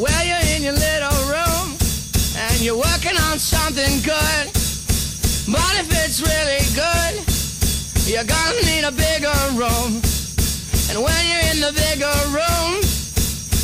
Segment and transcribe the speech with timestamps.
[0.00, 1.76] Well, you're in your little room
[2.34, 4.44] and you're working on something good.
[5.44, 7.20] But if it's really good,
[8.08, 10.00] you're gonna need a bigger room.
[10.88, 12.80] And when you're in the bigger room,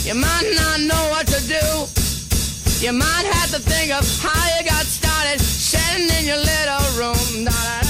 [0.04, 1.64] you might not know what to do.
[2.84, 7.46] You might have to think of how you got started sitting in your little room.
[7.46, 7.86] Da, da, da,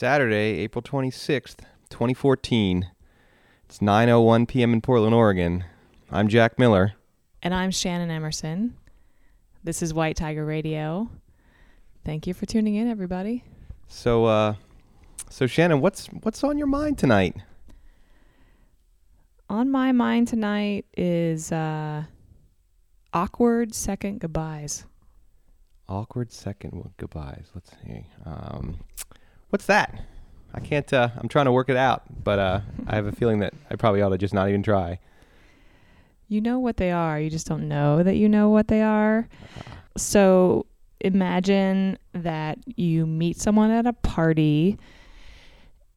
[0.00, 1.58] Saturday, April 26th,
[1.90, 2.90] 2014.
[3.66, 4.72] It's 9:01 p.m.
[4.72, 5.64] in Portland, Oregon.
[6.10, 6.94] I'm Jack Miller.
[7.42, 8.78] And I'm Shannon Emerson.
[9.62, 11.10] This is White Tiger Radio.
[12.02, 13.44] Thank you for tuning in, everybody.
[13.88, 14.54] So uh
[15.28, 17.36] so Shannon, what's what's on your mind tonight?
[19.50, 22.04] On my mind tonight is uh,
[23.12, 24.86] awkward second goodbyes.
[25.90, 27.50] Awkward second goodbyes.
[27.54, 28.06] Let's see.
[28.24, 28.78] Um
[29.50, 30.04] what's that?
[30.52, 33.40] I can't uh I'm trying to work it out, but uh I have a feeling
[33.40, 34.98] that I probably ought to just not even try.
[36.28, 39.28] You know what they are, you just don't know that you know what they are.
[39.96, 40.66] So
[41.00, 44.78] imagine that you meet someone at a party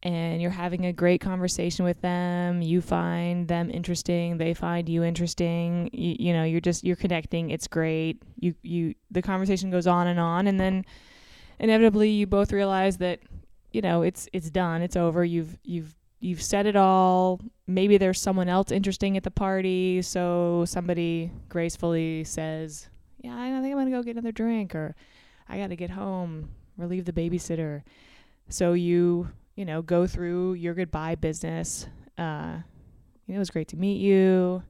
[0.02, 2.60] and you're having a great conversation with them.
[2.60, 5.88] You find them interesting, they find you interesting.
[5.92, 7.50] You, you know, you're just you're connecting.
[7.50, 8.22] It's great.
[8.38, 10.84] You you the conversation goes on and on and then
[11.58, 13.20] inevitably you both realize that
[13.74, 14.82] you know, it's it's done.
[14.82, 15.24] It's over.
[15.24, 17.40] You've you've you've said it all.
[17.66, 23.72] Maybe there's someone else interesting at the party, so somebody gracefully says, "Yeah, I think
[23.72, 24.94] I'm gonna go get another drink," or
[25.48, 27.82] "I got to get home, relieve the babysitter."
[28.48, 31.88] So you you know go through your goodbye business.
[32.16, 32.58] Uh,
[33.26, 34.62] you know, it was great to meet you.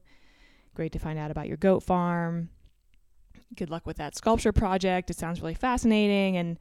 [0.73, 2.49] Great to find out about your goat farm.
[3.55, 5.09] Good luck with that sculpture project.
[5.09, 6.57] It sounds really fascinating and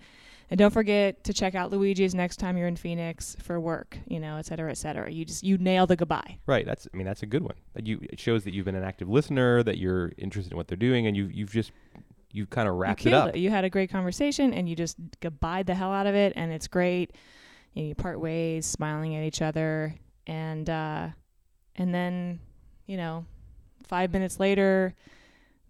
[0.50, 4.20] and don't forget to check out Luigi's next time you're in Phoenix for work, you
[4.20, 5.10] know, et cetera, et cetera.
[5.10, 6.38] You just you nail the goodbye.
[6.46, 6.66] Right.
[6.66, 6.86] That's.
[6.92, 7.54] I mean, that's a good one.
[7.72, 8.00] That You.
[8.02, 11.06] It shows that you've been an active listener, that you're interested in what they're doing,
[11.06, 11.26] and you.
[11.32, 11.72] You've just.
[12.30, 13.36] You've kind of wrapped it up.
[13.36, 16.52] You had a great conversation and you just goodbye the hell out of it, and
[16.52, 17.12] it's great.
[17.74, 19.94] You, know, you part ways, smiling at each other,
[20.26, 21.08] and uh,
[21.76, 22.40] and then,
[22.86, 23.24] you know,
[23.86, 24.94] five minutes later,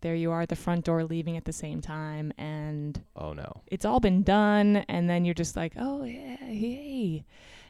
[0.05, 3.63] there you are at the front door, leaving at the same time, and Oh no.
[3.67, 7.25] it's all been done and then you're just like oh yeah hey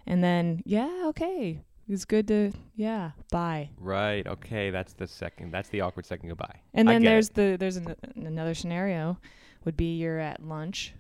[0.06, 4.26] and then yeah okay it's good to yeah bye Right.
[4.26, 4.70] Okay.
[4.70, 5.50] That's the second.
[5.52, 6.58] That's the awkward second goodbye.
[6.74, 7.34] and then there's it.
[7.34, 9.18] the there's an, another scenario
[9.64, 10.92] would be you're at lunch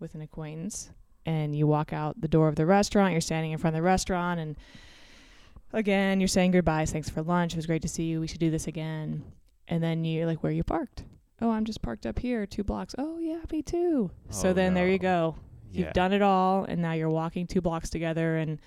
[0.00, 0.90] with an acquaintance
[1.26, 3.82] and you walk out the door of the restaurant you're standing in front of the
[3.82, 4.56] restaurant and
[5.72, 8.40] again you're saying goodbyes thanks for lunch it was great to see you we should
[8.40, 9.22] do this again
[9.68, 11.04] and then you're like where you parked
[11.40, 14.74] oh i'm just parked up here two blocks oh yeah me too so Oh, then
[14.74, 15.36] there you go
[15.70, 15.84] Yeah.
[15.86, 18.60] You've done it all, and now you're walking two blocks together and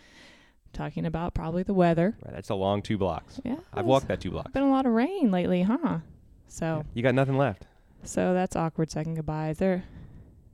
[0.74, 2.18] talking about probably the weather.
[2.26, 2.34] Right.
[2.34, 3.40] That's a long two blocks.
[3.46, 4.52] Yeah, I've walked that two blocks.
[4.52, 6.00] Been a lot of rain lately, huh?
[6.48, 6.84] So, Yeah.
[6.96, 7.66] You got nothing left.
[8.04, 9.58] so that's awkward second goodbyes.
[9.60, 9.84] They're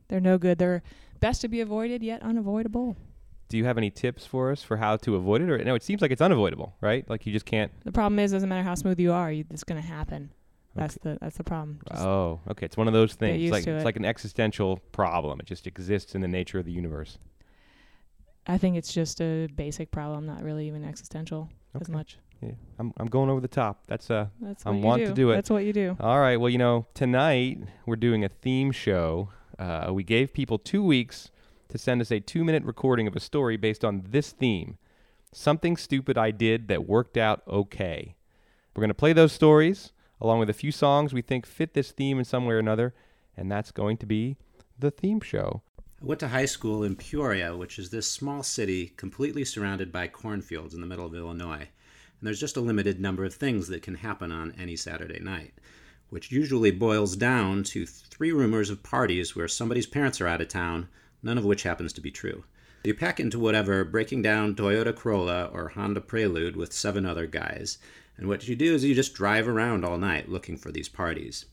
[0.10, 0.58] they're no good.
[0.58, 0.84] They're
[1.22, 2.98] best to be avoided yet unavoidable.
[3.52, 5.50] Do you have any tips for us for how to avoid it?
[5.50, 7.08] Or no, it seems like it's unavoidable, right?
[7.10, 7.70] Like you just can't.
[7.84, 10.32] The problem is, doesn't matter how smooth you are, you, it's going to happen.
[10.74, 11.80] That's the that's the problem.
[11.90, 12.66] Just- Oh, okay.
[12.66, 13.42] It's one of those things.
[13.42, 13.86] used like it's it.
[13.86, 15.42] like an existential problem.
[15.42, 17.18] It just exists in the nature of the universe.
[18.48, 22.18] I think it's just a basic problem, not really even existential as much.
[22.42, 22.52] Yeah.
[22.80, 23.84] I'm I'm going over the top.
[23.88, 25.08] That's uh That's I'm want do.
[25.08, 25.36] to do it.
[25.36, 25.98] That's what you do.
[26.00, 26.38] All right.
[26.38, 29.30] Well, you know, tonight we're doing a theme show.
[29.60, 31.30] Uh, we gave people two weeks
[31.72, 34.78] to send us a two minute recording of a story based on this theme
[35.34, 38.16] something stupid I did that worked out okay.
[38.76, 41.92] We're going to play those stories along with a few songs we think fit this
[41.92, 42.94] theme in some way or another,
[43.36, 44.38] and that's going to be
[44.78, 45.62] the theme show.
[46.02, 50.08] I went to high school in Peoria, which is this small city completely surrounded by
[50.08, 51.68] cornfields in the middle of Illinois.
[52.20, 55.54] And there's just a limited number of things that can happen on any Saturday night,
[56.10, 60.48] which usually boils down to three rumors of parties where somebody's parents are out of
[60.48, 60.88] town,
[61.24, 62.44] none of which happens to be true.
[62.84, 67.78] You pack into whatever breaking down Toyota Corolla or Honda Prelude with seven other guys,
[68.18, 71.46] and what you do is you just drive around all night looking for these parties.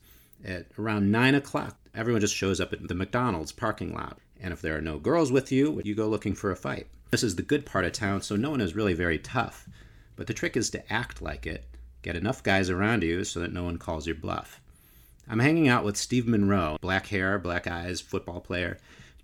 [0.43, 4.19] At around 9 o'clock, everyone just shows up at the McDonald's parking lot.
[4.39, 6.87] And if there are no girls with you, you go looking for a fight.
[7.11, 9.67] This is the good part of town, so no one is really very tough.
[10.15, 11.65] But the trick is to act like it,
[12.01, 14.61] get enough guys around you so that no one calls your bluff.
[15.27, 18.79] I'm hanging out with Steve Monroe, black hair, black eyes, football player.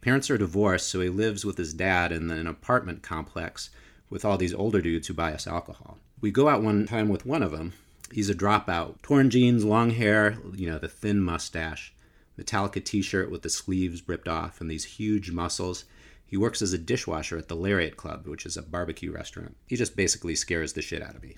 [0.06, 3.72] Parents are divorced, so he lives with his dad in an apartment complex
[4.08, 5.98] with all these older dudes who buy us alcohol.
[6.22, 7.74] We go out one time with one of them.
[8.12, 9.02] He's a dropout.
[9.02, 11.92] Torn jeans, long hair, you know, the thin mustache,
[12.38, 15.86] Metallica t shirt with the sleeves ripped off, and these huge muscles.
[16.24, 19.58] He works as a dishwasher at the Lariat Club, which is a barbecue restaurant.
[19.66, 21.36] He just basically scares the shit out of me.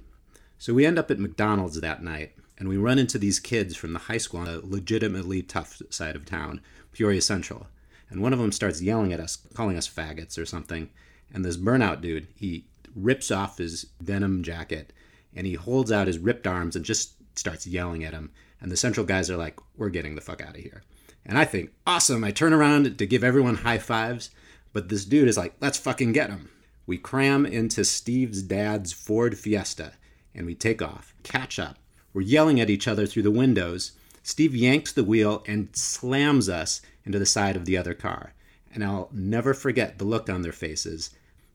[0.57, 3.93] So we end up at McDonald's that night, and we run into these kids from
[3.93, 6.59] the high school on a legitimately tough side of town,
[6.91, 7.67] Peoria Central.
[8.09, 10.89] And one of them starts yelling at us, calling us faggots or something.
[11.33, 12.65] And this burnout dude, he
[12.95, 14.93] rips off his denim jacket
[15.35, 18.31] and he holds out his ripped arms and just starts yelling at him.
[18.59, 20.83] And the central guys are like, we're getting the fuck out of here.
[21.25, 22.23] And I think, awesome.
[22.23, 24.29] I turn around to give everyone high fives,
[24.73, 26.49] but this dude is like, let's fucking get him.
[26.85, 29.93] We cram into Steve's dad's Ford Fiesta
[30.33, 31.77] and we take off, catch up.
[32.13, 33.91] We're yelling at each other through the windows.
[34.23, 38.33] Steve yanks the wheel and slams us into the side of the other car.
[38.71, 41.09] And I'll never forget the look on their faces.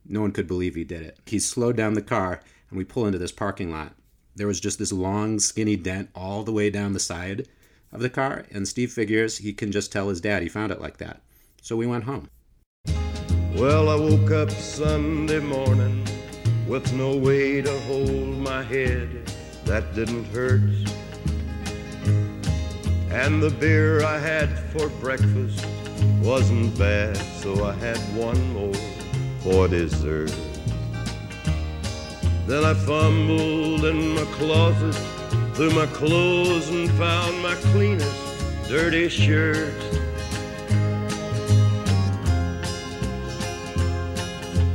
[0.04, 1.18] No one could believe he did it.
[1.26, 3.94] He slowed down the car and we pull into this parking lot.
[4.34, 7.46] There was just this long, skinny dent all the way down the side
[7.92, 10.80] of the car, and Steve figures he can just tell his dad he found it
[10.80, 11.20] like that.
[11.60, 12.28] So we went home.
[13.54, 16.06] Well, I woke up Sunday morning
[16.66, 19.30] with no way to hold my head.
[19.66, 20.62] That didn't hurt.
[23.12, 25.66] And the beer I had for breakfast
[26.22, 28.74] wasn't bad, so I had one more
[29.40, 30.34] for dessert.
[32.46, 34.94] Then I fumbled in my closet
[35.54, 39.78] through my clothes and found my cleanest dirty shirt.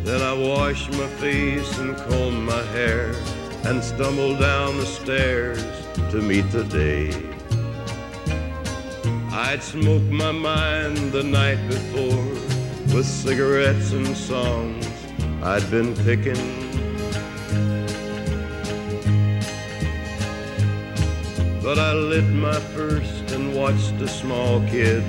[0.04, 3.16] Then I washed my face and combed my hair
[3.66, 5.64] and stumbled down the stairs
[6.12, 7.27] to meet the day.
[9.40, 12.26] I'd smoked my mind the night before
[12.92, 14.88] with cigarettes and songs
[15.44, 16.34] I'd been picking.
[21.62, 25.04] But I lit my first and watched a small kid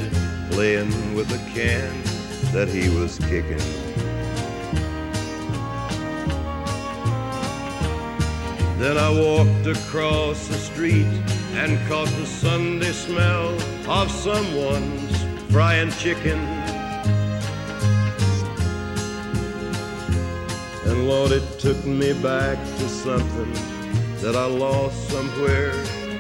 [0.51, 1.91] playing with a can
[2.53, 3.57] that he was kicking.
[8.79, 11.07] Then I walked across the street
[11.55, 13.49] and caught the Sunday smell
[13.89, 16.39] of someone's frying chicken.
[20.87, 23.53] And Lord, it took me back to something
[24.23, 25.73] that I lost somewhere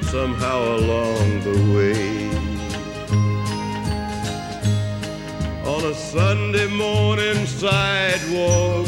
[0.02, 2.28] somehow along the way.
[5.66, 8.86] On a Sunday morning sidewalk,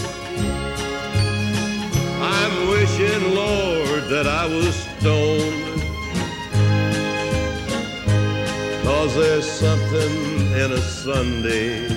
[2.22, 5.69] I'm wishing, Lord, that I was stoned.
[9.00, 11.88] Cause there's something in a Sunday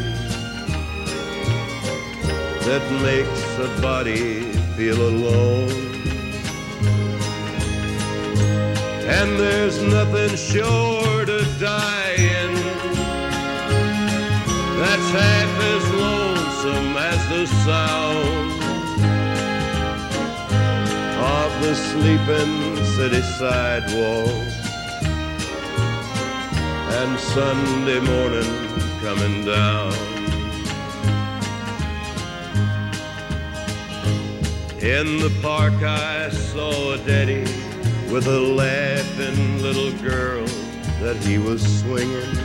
[2.67, 4.43] that makes a body
[4.77, 5.69] feel alone.
[9.19, 12.53] and there's nothing sure to die in
[14.79, 18.51] that's half as lonesome as the sound
[21.41, 24.62] of the sleeping city sidewalk
[26.95, 28.51] and Sunday morning
[29.01, 29.91] coming down.
[34.79, 37.45] In the park I saw a daddy
[38.11, 40.45] with a laughing little girl
[41.01, 42.37] that he was swinging.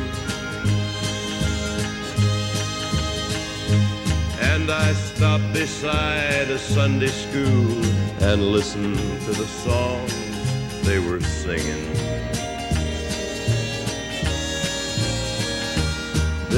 [4.40, 7.84] And I stopped beside a Sunday school
[8.22, 10.14] and listened to the songs
[10.86, 12.07] they were singing.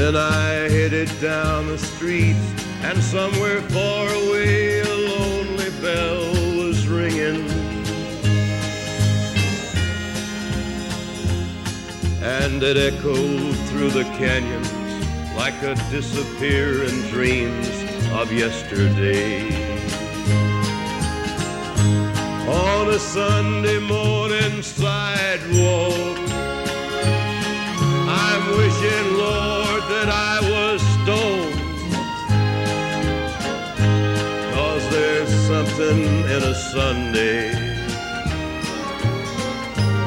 [0.00, 2.40] Then I headed down the street,
[2.82, 6.24] and somewhere far away a lonely bell
[6.56, 7.44] was ringing.
[12.22, 14.72] and it echoed through the canyons
[15.36, 17.68] like a disappearing dreams
[18.12, 19.48] of yesterday.
[22.48, 26.18] On a Sunday morning sidewalk,
[28.08, 31.54] I'm wishing, Lord, that I was stoned.
[34.54, 36.00] Cause there's something
[36.34, 37.52] in a Sunday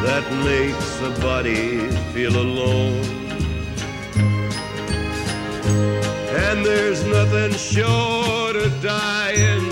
[0.06, 3.01] that makes a body feel alone.
[6.46, 9.70] And there's nothing short of dying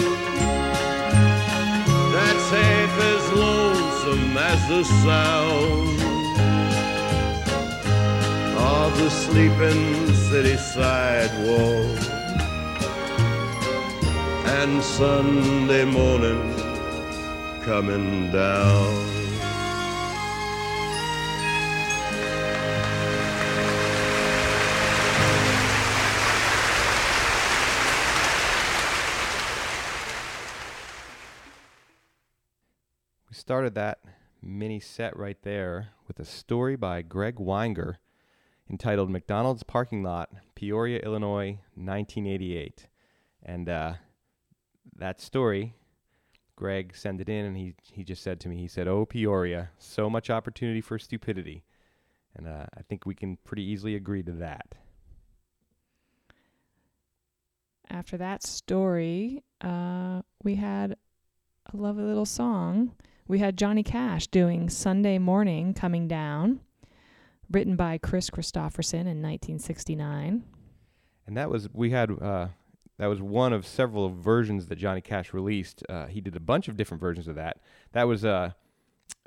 [2.13, 6.00] that's half as lonesome as the sound
[8.81, 11.99] of asleep in city sidewalk.
[14.59, 16.55] And Sunday morning
[17.61, 19.11] coming down.
[33.29, 33.99] We started that
[34.41, 37.97] mini set right there with a story by Greg Weinger
[38.69, 42.87] entitled McDonald's Parking Lot, Peoria, Illinois, 1988.
[43.43, 43.93] And uh,
[44.95, 45.75] that story,
[46.55, 49.69] Greg sent it in and he, he just said to me, he said, Oh, Peoria,
[49.77, 51.63] so much opportunity for stupidity.
[52.35, 54.75] And uh, I think we can pretty easily agree to that.
[57.89, 60.95] After that story, uh, we had
[61.73, 62.93] a lovely little song.
[63.27, 66.61] We had Johnny Cash doing Sunday Morning Coming Down,
[67.51, 70.43] written by Kris Kristofferson in 1969.
[71.27, 72.47] And that was we had uh,
[72.97, 75.83] that was one of several versions that Johnny Cash released.
[75.89, 77.57] Uh, he did a bunch of different versions of that.
[77.93, 78.51] That was uh,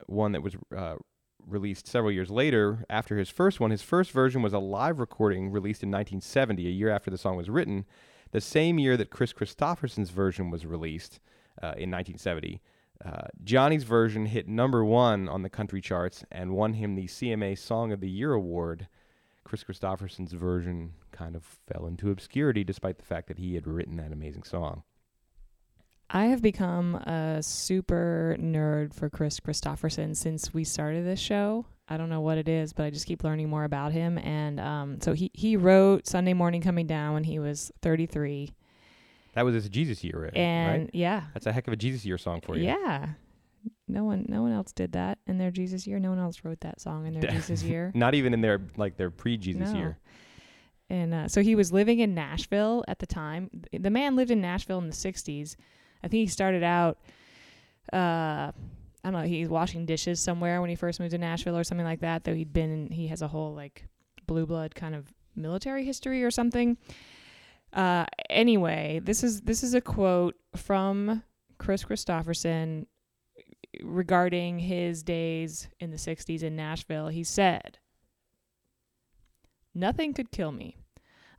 [0.06, 0.96] one that was uh,
[1.46, 3.70] released several years later after his first one.
[3.70, 7.36] His first version was a live recording released in 1970, a year after the song
[7.36, 7.84] was written,
[8.30, 11.20] the same year that Kris Kristofferson's version was released
[11.62, 12.60] uh, in 1970.
[13.04, 17.58] Uh, Johnny's version hit number one on the country charts and won him the CMA
[17.58, 18.88] Song of the Year award.
[19.44, 23.96] Kris Kristofferson's version kind of fell into obscurity despite the fact that he had written
[23.96, 24.82] that amazing song.
[26.10, 31.66] I have become a super nerd for Kris Kristofferson since we started this show.
[31.88, 34.18] I don't know what it is, but I just keep learning more about him.
[34.18, 38.54] And um, so he, he wrote Sunday Morning Coming Down when he was 33.
[39.34, 40.36] That was his Jesus year, right?
[40.36, 40.90] And right?
[40.92, 42.64] yeah, That's a heck of a Jesus year song for you.
[42.64, 43.08] yeah.
[43.88, 45.98] No one, no one else did that in their Jesus year.
[45.98, 47.90] No one else wrote that song in their Jesus year.
[47.94, 49.78] Not even in their like their pre-Jesus No.
[49.78, 49.98] year.
[50.90, 53.48] And uh, so he was living in Nashville at the time.
[53.72, 55.56] The man lived in Nashville in the 60s.
[56.02, 56.98] I think he started out,
[57.92, 57.96] uh,
[58.52, 58.52] I
[59.02, 62.00] don't know, he's washing dishes somewhere when he first moved to Nashville or something like
[62.00, 63.86] that, though he'd been, he has a whole like
[64.26, 66.76] blue blood kind of military history or something.
[67.74, 71.22] Uh, anyway, this is this is a quote from
[71.58, 72.86] Kris Kristofferson
[73.82, 77.08] regarding his days in the 60s in Nashville.
[77.08, 77.78] He said,
[79.74, 80.76] Nothing could kill me.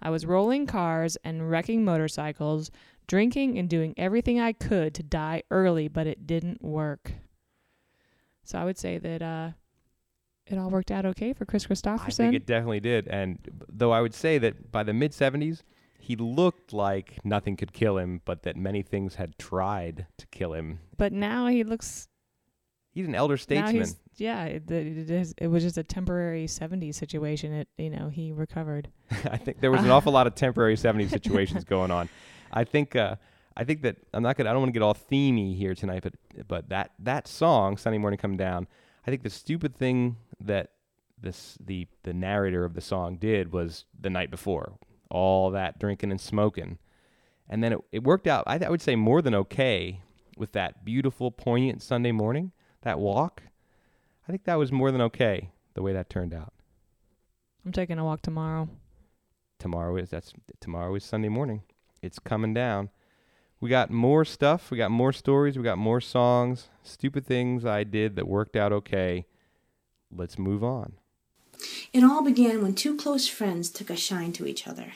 [0.01, 2.69] I was rolling cars and wrecking motorcycles,
[3.07, 7.13] drinking and doing everything I could to die early, but it didn't work.
[8.43, 9.51] So I would say that uh,
[10.45, 12.07] it all worked out okay for Kris Kristofferson.
[12.07, 13.07] I think it definitely did.
[13.07, 13.39] And
[13.69, 15.61] though I would say that by the mid 70s,
[16.05, 20.53] he looked like nothing could kill him, but that many things had tried to kill
[20.53, 20.79] him.
[20.97, 22.07] but now he looks.
[22.91, 23.87] He's an elder statesman.
[24.15, 24.45] yeah.
[24.45, 27.51] It, it, is, it was just a temporary '70s situation.
[27.53, 28.89] It you know he recovered.
[29.25, 32.07] I think there was an awful lot of temporary 70s situations going on.
[32.53, 33.15] I think uh,
[33.57, 36.03] I think that I'm not gonna I don't want to get all themey here tonight,
[36.03, 36.13] but
[36.47, 38.67] but that that song Sunday morning coming down.
[39.07, 40.69] I think the stupid thing that
[41.19, 44.77] this the the narrator of the song did was the night before
[45.15, 46.77] all that drinking and smoking,
[47.47, 48.43] and then it, it worked out.
[48.45, 50.01] I, I would say more than okay
[50.37, 53.43] with that beautiful poignant Sunday morning that walk.
[54.27, 56.53] I think that was more than okay the way that turned out.
[57.65, 58.67] I'm taking a walk tomorrow.
[59.59, 61.63] tomorrow is that's tomorrow is Sunday morning.
[62.01, 62.89] It's coming down.
[63.61, 64.69] We got more stuff.
[64.69, 65.57] We got more stories.
[65.57, 66.69] We got more songs.
[66.83, 69.25] Stupid things I did that worked out okay.
[70.11, 70.93] Let's move on.
[71.93, 74.93] It all began when two close friends took a shine to each other.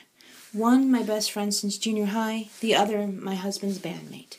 [0.52, 4.38] One, my best friend since junior high, the other, my husband's bandmate.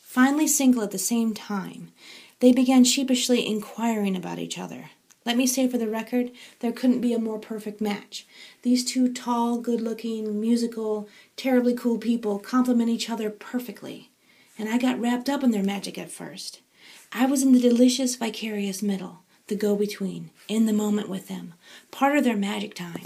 [0.00, 1.90] Finally single at the same time,
[2.38, 4.90] they began sheepishly inquiring about each other.
[5.26, 8.24] Let me say for the record, there couldn't be a more perfect match.
[8.62, 14.10] These two tall, good looking, musical, terribly cool people complement each other perfectly.
[14.56, 16.60] And I got wrapped up in their magic at first.
[17.12, 21.54] I was in the delicious, vicarious middle, the go between, in the moment with them,
[21.90, 23.02] part of their magic time.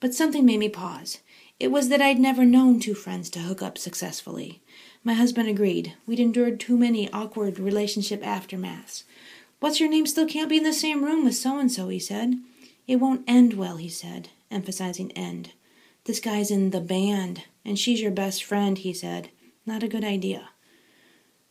[0.00, 1.18] But something made me pause.
[1.58, 4.62] It was that I'd never known two friends to hook up successfully.
[5.02, 5.94] My husband agreed.
[6.06, 9.02] We'd endured too many awkward relationship aftermaths.
[9.60, 11.98] What's your name still can't be in the same room with so and so, he
[11.98, 12.34] said.
[12.86, 15.52] It won't end well, he said, emphasizing end.
[16.04, 19.30] This guy's in the band, and she's your best friend, he said.
[19.66, 20.50] Not a good idea.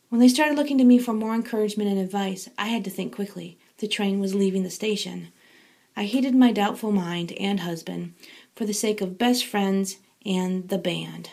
[0.08, 3.14] When they started looking to me for more encouragement and advice, I had to think
[3.14, 3.58] quickly.
[3.76, 5.28] The train was leaving the station.
[5.98, 8.14] I heeded my doubtful mind and husband
[8.54, 11.30] for the sake of best friends and the band.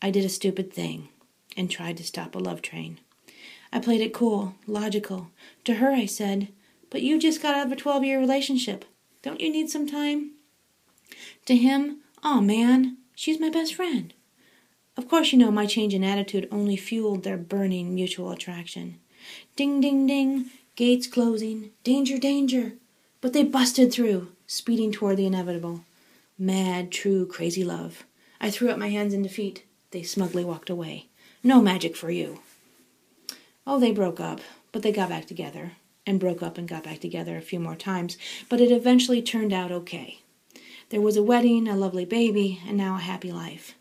[0.00, 1.10] I did a stupid thing
[1.54, 2.98] and tried to stop a love train.
[3.70, 5.28] I played it cool, logical.
[5.64, 6.48] To her, I said,
[6.88, 8.86] But you just got out of a 12 year relationship.
[9.20, 10.30] Don't you need some time?
[11.44, 14.14] To him, oh man, she's my best friend.
[14.96, 18.98] Of course, you know, my change in attitude only fueled their burning mutual attraction.
[19.56, 22.76] Ding, ding, ding, gates closing, danger, danger.
[23.20, 25.84] But they busted through, speeding toward the inevitable.
[26.38, 28.04] Mad, true, crazy love.
[28.40, 29.64] I threw up my hands in defeat.
[29.90, 31.08] They smugly walked away.
[31.42, 32.40] No magic for you.
[33.66, 34.40] Oh, they broke up,
[34.72, 35.72] but they got back together.
[36.06, 38.16] And broke up and got back together a few more times,
[38.48, 40.20] but it eventually turned out okay.
[40.88, 43.74] There was a wedding, a lovely baby, and now a happy life.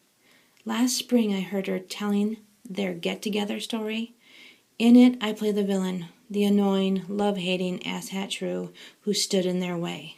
[0.65, 2.37] Last spring, I heard her telling
[2.69, 4.13] their get together story.
[4.77, 8.71] In it, I play the villain, the annoying, love hating asshat shrew
[9.01, 10.17] who stood in their way.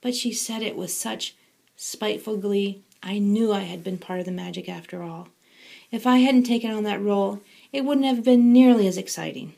[0.00, 1.34] But she said it with such
[1.76, 5.28] spiteful glee, I knew I had been part of the magic after all.
[5.90, 7.40] If I hadn't taken on that role,
[7.72, 9.54] it wouldn't have been nearly as exciting.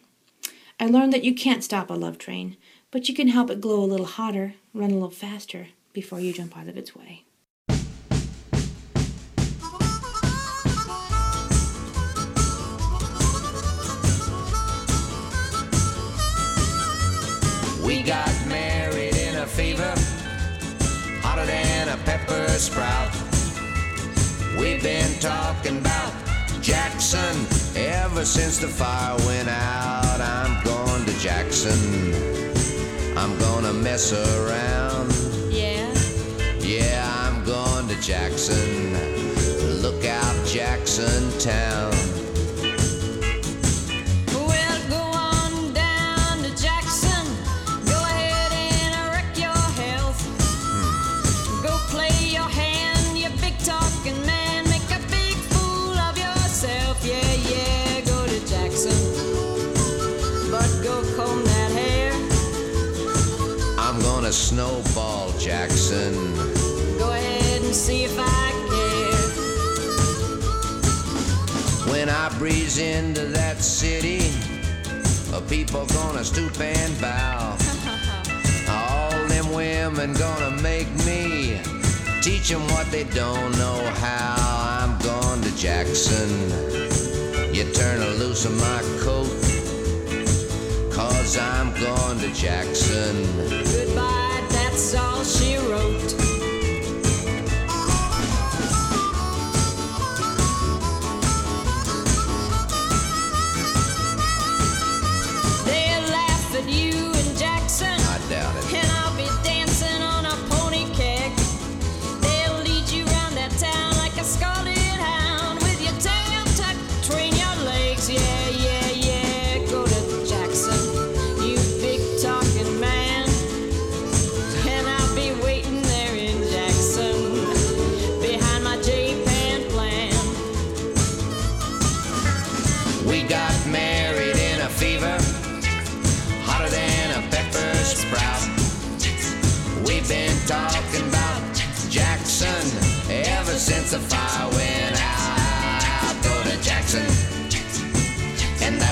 [0.79, 2.57] I learned that you can't stop a love train,
[2.91, 6.33] but you can help it glow a little hotter, run a little faster before you
[6.33, 7.26] jump out of its way.
[18.07, 19.93] Got married in a fever,
[21.23, 23.11] hotter than a pepper sprout.
[24.57, 26.13] We've been talking about
[26.63, 27.35] Jackson
[27.75, 30.21] ever since the fire went out.
[30.21, 31.77] I'm going to Jackson.
[33.19, 35.11] I'm gonna mess around.
[35.51, 35.93] Yeah.
[36.61, 39.83] Yeah, I'm going to Jackson.
[39.83, 41.36] Look out, Jackson
[72.47, 74.21] breeze into that city,
[75.49, 77.57] people gonna stoop and bow.
[78.69, 81.61] All them women gonna make me
[82.23, 84.37] teach them what they don't know how.
[84.79, 86.31] I'm going to Jackson.
[87.53, 89.27] You turn loose of my coat,
[90.95, 93.25] cause I'm going to Jackson.
[93.75, 96.26] Goodbye, that's all she wrote.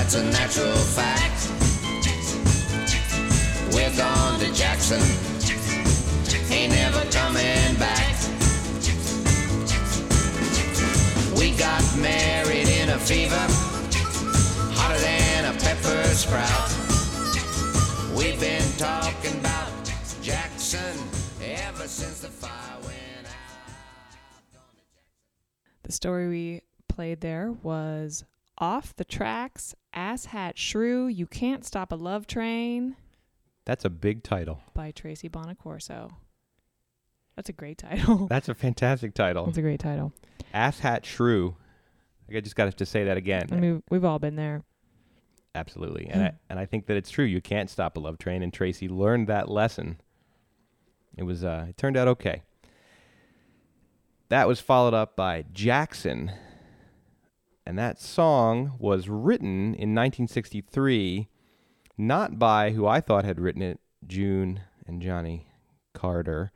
[0.05, 1.49] That's a natural fact.
[3.73, 5.01] We're gone to Jackson,
[6.51, 8.15] ain't never coming back.
[11.35, 13.47] We got married in a fever
[14.77, 16.69] hotter than a pepper sprout.
[18.15, 19.71] We've been talking about
[20.21, 20.99] Jackson
[21.43, 24.61] ever since the fire went out.
[25.81, 28.23] The story we played there was
[28.57, 32.95] Off the Tracks, Ass Hat Shrew, You Can't Stop a Love Train
[33.65, 34.61] That's a big title.
[34.73, 36.11] by Tracy Bonacorso.
[37.35, 38.27] That's a great title.
[38.29, 39.45] That's a fantastic title.
[39.45, 40.13] That's a great title.
[40.53, 41.57] Ass Hat Shrew.
[42.33, 43.49] I just got to say that again.
[43.51, 44.63] I mean, we've all been there.
[45.53, 46.07] Absolutely.
[46.07, 47.25] And I, and I think that it's true.
[47.25, 48.41] You can't stop a love train.
[48.41, 49.99] And Tracy learned that lesson.
[51.17, 52.43] It was, uh, it turned out okay.
[54.29, 56.31] That was followed up by Jackson.
[57.65, 61.27] And that song was written in 1963,
[61.97, 65.47] not by who I thought had written it, June and Johnny
[65.93, 66.51] Carter,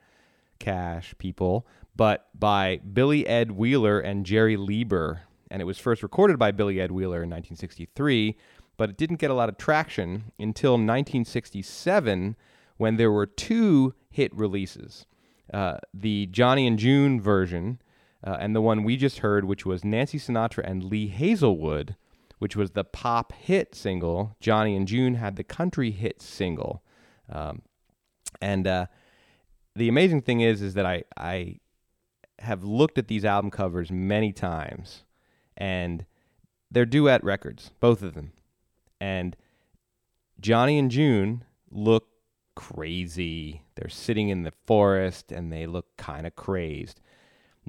[0.60, 5.22] Cash people, but by Billy Ed Wheeler and Jerry Leiber.
[5.50, 8.38] And it was first recorded by Billy Ed Wheeler in 1963,
[8.78, 12.36] but it didn't get a lot of traction until 1967
[12.78, 15.08] when there were two hit releases
[15.54, 17.82] uh, the Johnny and June version
[18.24, 21.96] uh, and the one we just heard, which was Nancy Sinatra and Lee Hazlewood,
[22.40, 24.36] which was the pop hit single.
[24.40, 26.84] Johnny and June had the country hit single.
[27.30, 27.62] Um,
[28.42, 28.86] and uh,
[29.76, 31.58] the amazing thing is, is that I, I
[32.40, 35.04] have looked at these album covers many times,
[35.58, 36.06] and
[36.72, 38.34] they're duet records, both of them.
[39.00, 39.36] And
[40.40, 42.08] Johnny and June look
[42.56, 43.64] crazy.
[43.76, 47.00] They're sitting in the forest and they look kind of crazed.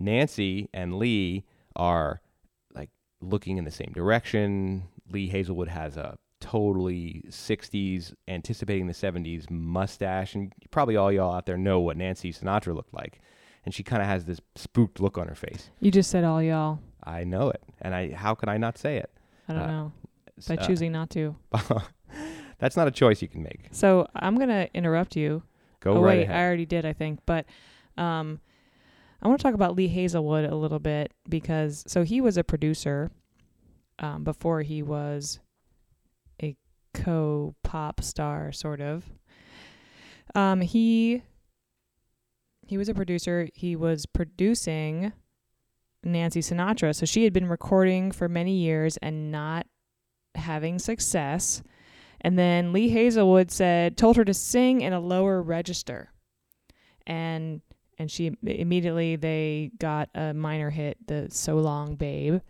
[0.01, 1.45] Nancy and Lee
[1.77, 2.21] are
[2.75, 4.85] like looking in the same direction.
[5.11, 10.35] Lee Hazlewood has a totally 60s, anticipating the 70s mustache.
[10.35, 13.21] And probably all y'all out there know what Nancy Sinatra looked like.
[13.65, 15.71] And she kind of has this spooked look on her face.
[15.81, 16.79] You just said all y'all.
[17.05, 17.63] I know it.
[17.83, 19.11] And I how can I not say it?
[19.49, 19.93] I don't Uh, know.
[20.49, 21.37] By Uh, choosing not to.
[22.59, 23.69] That's not a choice you can make.
[23.73, 25.43] So I'm gonna interrupt you.
[25.81, 26.37] Go oh right wait, ahead.
[26.37, 27.21] I already did, I think.
[27.27, 27.47] But
[27.97, 28.41] um,
[29.23, 32.45] I want to talk about Lee Hazlewood a little bit because so he was a
[32.45, 33.11] producer
[33.99, 35.41] um, before he was
[36.43, 36.57] a
[36.95, 39.05] co pop star, sort of.
[40.35, 41.23] Um, he
[42.67, 43.49] he was a producer.
[43.53, 45.13] He was producing
[46.03, 49.67] Nancy Sinatra, so she had been recording for many years and not
[50.35, 51.63] having success.
[52.23, 56.13] And then Lee Hazlewood said, told her to sing in a lower register.
[57.07, 57.63] And
[58.01, 62.41] and she immediately they got a minor hit, the So Long Babe.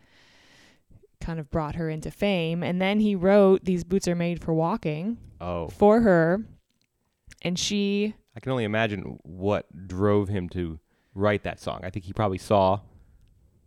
[1.20, 2.62] Kind of brought her into fame.
[2.62, 6.40] And then he wrote These Boots Are Made for Walking oh, for her.
[7.42, 10.78] And she I can only imagine what drove him to
[11.16, 11.80] write that song.
[11.82, 12.78] I think he probably saw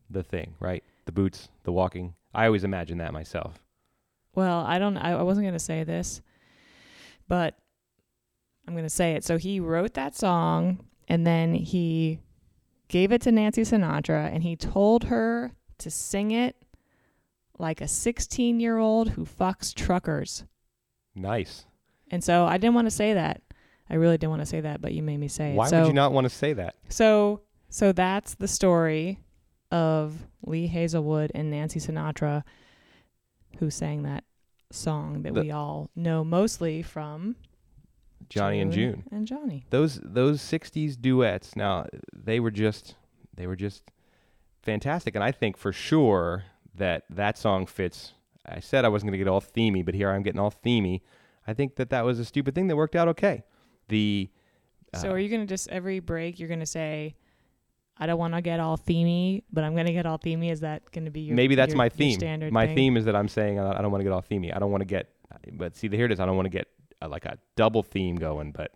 [0.10, 0.86] the thing, right?
[1.04, 2.14] The boots, the walking.
[2.34, 3.60] I always imagine that myself.
[4.36, 4.96] Well, I don't.
[4.96, 6.22] I, I wasn't gonna say this,
[7.28, 7.56] but
[8.70, 9.26] I'm gonna say it.
[9.26, 12.20] So he wrote that song, and then he
[12.88, 16.56] gave it to Nancy Sinatra, and he told her to sing it
[17.58, 20.44] like a 16 year old who fucks truckers.
[21.16, 21.66] Nice.
[22.12, 23.42] And so I didn't want to say that.
[23.90, 25.56] I really didn't want to say that, but you made me say it.
[25.56, 26.76] Why so, would you not want to say that?
[26.90, 29.20] So so that's the story
[29.72, 32.44] of Lee Hazlewood and Nancy Sinatra
[33.58, 34.24] who sang that
[34.72, 37.36] song that The- we all know mostly from
[38.30, 39.04] Johnny and June.
[39.12, 39.66] And Johnny.
[39.70, 41.56] Those those 60s duets.
[41.56, 42.96] Now, they were just
[43.36, 43.84] they were just
[44.62, 48.14] fantastic and I think for sure that that song fits
[48.46, 51.02] I said I wasn't going to get all themey, but here I'm getting all themey.
[51.48, 53.44] I think that that was a stupid thing that worked out okay.
[53.90, 54.30] The
[54.96, 57.16] so uh, are you going to just every break you're going to say
[57.98, 60.52] I don't want to get all themey, but I'm going to get all themey.
[60.52, 62.18] Is that going to be your maybe that's your- my theme.
[62.18, 62.76] standard My thing?
[62.76, 64.56] theme is that I'm saying uh, I don't want to get all themey.
[64.56, 65.10] I don't want to get,
[65.54, 66.20] but see, the here it is.
[66.20, 66.68] I don't want to get
[67.04, 68.72] uh, like a double theme going, but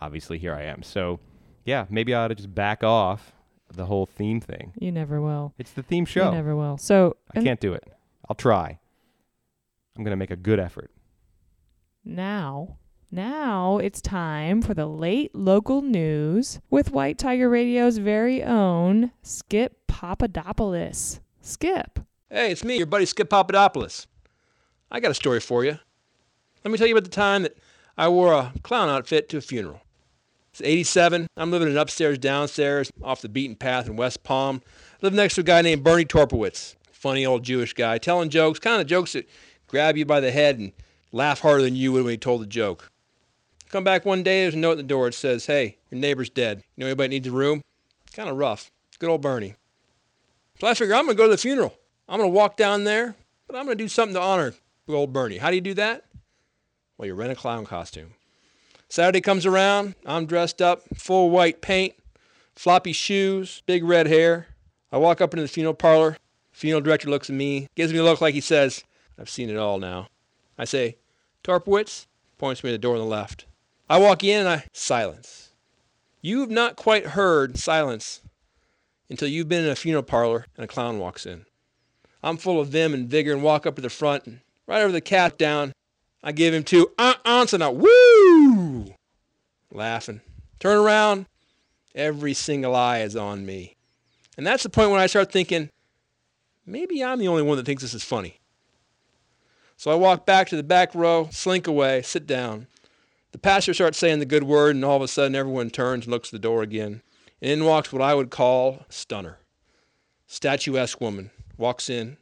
[0.00, 0.82] obviously here I am.
[0.82, 1.20] So,
[1.64, 3.32] yeah, maybe I ought to just back off
[3.72, 4.72] the whole theme thing.
[4.78, 5.54] You never will.
[5.58, 6.30] It's the theme You show.
[6.32, 6.76] never will.
[6.78, 7.84] So I can't do it.
[8.28, 8.78] I'll try.
[9.96, 10.90] I'm gonna make a good effort.
[12.04, 12.76] Now,
[13.10, 19.86] now it's time for the late local news with White Tiger Radio's very own Skip
[19.86, 21.20] Papadopoulos.
[21.40, 22.00] Skip.
[22.30, 24.06] Hey, it's me, your buddy Skip Papadopoulos.
[24.90, 25.78] I got a story for you.
[26.64, 27.56] Let me tell you about the time that
[28.00, 29.82] I wore a clown outfit to a funeral.
[30.52, 31.26] It's 87.
[31.36, 34.62] I'm living in upstairs, downstairs, off the beaten path in West Palm.
[34.64, 38.58] I live next to a guy named Bernie Torpowitz, funny old Jewish guy, telling jokes,
[38.58, 39.28] kind of jokes that
[39.66, 40.72] grab you by the head and
[41.12, 42.90] laugh harder than you would when he told the joke.
[43.68, 45.08] Come back one day, there's a note at the door.
[45.08, 46.62] It says, Hey, your neighbor's dead.
[46.76, 47.60] You know anybody needs a room?
[48.14, 48.70] Kind of rough.
[48.98, 49.56] Good old Bernie.
[50.58, 51.74] So I figure I'm going to go to the funeral.
[52.08, 53.14] I'm going to walk down there,
[53.46, 54.54] but I'm going to do something to honor
[54.88, 55.36] old Bernie.
[55.38, 56.04] How do you do that?
[57.00, 58.12] Well, you rent a clown costume.
[58.90, 59.94] Saturday comes around.
[60.04, 61.94] I'm dressed up, full white paint,
[62.54, 64.48] floppy shoes, big red hair.
[64.92, 66.18] I walk up into the funeral parlor.
[66.52, 68.84] Funeral director looks at me, gives me a look like he says,
[69.18, 70.08] I've seen it all now.
[70.58, 70.98] I say,
[71.42, 73.46] Torpowitz, points me to the door on the left.
[73.88, 75.52] I walk in and I silence.
[76.20, 78.20] You've not quite heard silence
[79.08, 81.46] until you've been in a funeral parlor and a clown walks in.
[82.22, 84.92] I'm full of vim and vigor and walk up to the front and right over
[84.92, 85.72] the cat down,
[86.22, 88.94] I give him two uh-uhs and a woo!
[89.72, 90.20] Laughing.
[90.58, 91.26] Turn around,
[91.94, 93.76] every single eye is on me.
[94.36, 95.70] And that's the point when I start thinking,
[96.66, 98.40] maybe I'm the only one that thinks this is funny.
[99.76, 102.66] So I walk back to the back row, slink away, sit down.
[103.32, 106.12] The pastor starts saying the good word, and all of a sudden everyone turns and
[106.12, 107.00] looks at the door again.
[107.40, 109.38] And in walks what I would call a stunner.
[110.26, 112.18] Statuesque woman walks in.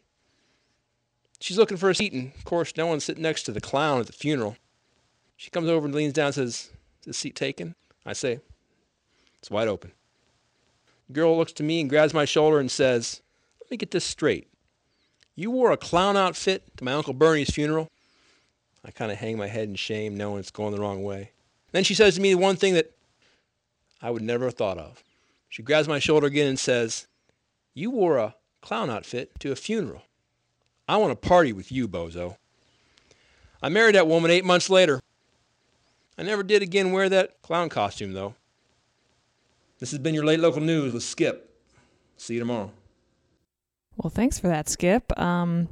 [1.40, 4.01] She's looking for a seat, and of course, no one's sitting next to the clown
[4.01, 4.57] at the funeral.
[5.37, 6.70] She comes over and leans down and says,
[7.01, 7.74] Is this seat taken?
[8.05, 8.40] I say,
[9.38, 9.92] It's wide open.
[11.07, 13.22] The girl looks to me and grabs my shoulder and says,
[13.61, 14.48] Let me get this straight.
[15.37, 17.88] You wore a clown outfit to my Uncle Bernie's funeral?
[18.85, 21.31] I kind of hang my head in shame, knowing it's going the wrong way.
[21.70, 22.90] Then she says to me the one thing that
[24.03, 25.05] I would never have thought of.
[25.48, 27.07] She grabs my shoulder again and says,
[27.74, 30.03] You wore a clown outfit to a funeral.
[30.88, 32.37] I want to party with you, bozo.
[33.62, 35.01] I married that woman eight months later.
[36.16, 38.35] I never did again wear that clown costume, though.
[39.79, 41.55] This has been your late local news with Skip.
[42.16, 42.72] See you tomorrow.
[43.96, 45.16] Well, thanks for that, Skip.
[45.18, 45.68] Um,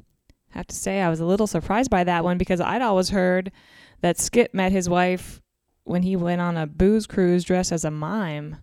[0.50, 3.50] have to say I was a little surprised by that one because I'd always heard
[4.02, 5.40] that Skip met his wife
[5.84, 8.58] when he went on a booze cruise dressed as a mime.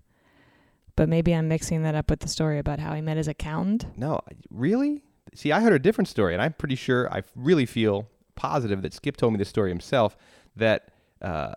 [0.95, 3.85] But maybe I'm mixing that up with the story about how he met his accountant.
[3.97, 5.03] No, really?
[5.35, 8.93] See, I heard a different story, and I'm pretty sure, I really feel positive that
[8.93, 10.17] Skip told me this story himself
[10.55, 10.89] that
[11.21, 11.53] uh,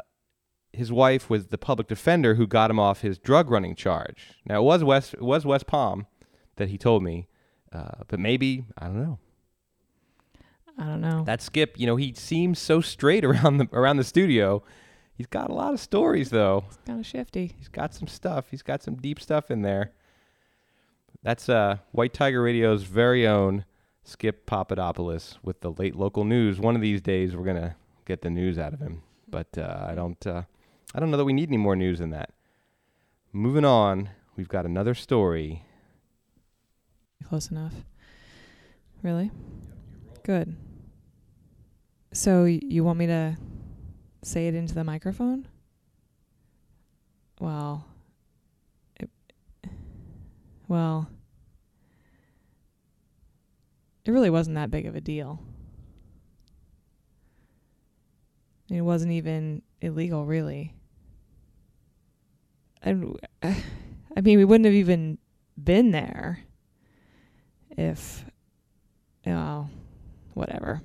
[0.72, 4.32] his wife was the public defender who got him off his drug running charge.
[4.44, 6.06] Now, it was West, it was West Palm
[6.56, 7.28] that he told me,
[7.72, 9.18] uh, but maybe, I don't know.
[10.78, 11.24] I don't know.
[11.24, 14.62] That Skip, you know, he seems so straight around the around the studio.
[15.14, 16.64] He's got a lot of stories, though.
[16.68, 17.54] It's kind of shifty.
[17.56, 18.48] He's got some stuff.
[18.50, 19.92] He's got some deep stuff in there.
[21.22, 23.64] That's uh, White Tiger Radio's very own
[24.04, 26.60] Skip Papadopoulos with the late local news.
[26.60, 29.94] One of these days, we're gonna get the news out of him, but uh, I
[29.94, 30.24] don't.
[30.26, 30.42] Uh,
[30.94, 32.30] I don't know that we need any more news than that.
[33.32, 35.64] Moving on, we've got another story.
[37.24, 37.74] Close enough.
[39.02, 39.30] Really?
[40.22, 40.56] Good.
[42.12, 43.36] So you want me to
[44.22, 45.48] say it into the microphone?
[47.40, 47.84] Well,
[50.68, 51.08] well,
[54.04, 55.40] it really wasn't that big of a deal.
[58.68, 60.74] It wasn't even illegal, really.
[62.82, 65.18] And I mean, we wouldn't have even
[65.62, 66.40] been there
[67.70, 68.24] if
[69.24, 69.70] well
[70.34, 70.82] whatever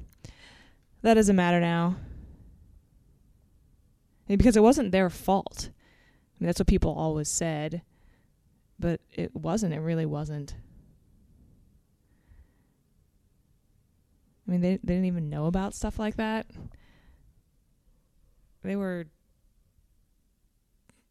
[1.01, 1.95] that doesn't matter now
[4.27, 7.81] because it wasn't their fault I mean, that's what people always said
[8.81, 10.55] but it wasn't it really wasn't.
[14.47, 16.47] I mean they, they didn't even know about stuff like that.
[18.63, 19.05] They were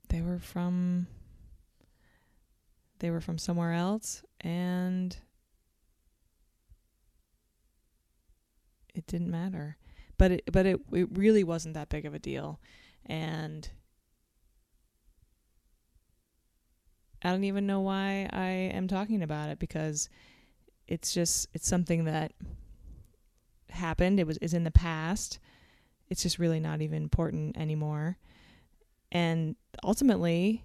[0.09, 1.07] they were from
[2.99, 5.17] they were from somewhere else and
[8.95, 9.77] it didn't matter.
[10.19, 12.61] But it but it it really wasn't that big of a deal.
[13.07, 13.71] And
[17.23, 20.09] I don't even know why I am talking about it because
[20.89, 22.33] it's just it's something that
[23.69, 24.19] happened.
[24.19, 25.39] It was is in the past.
[26.09, 28.19] It's just really not even important anymore.
[29.13, 30.65] And ultimately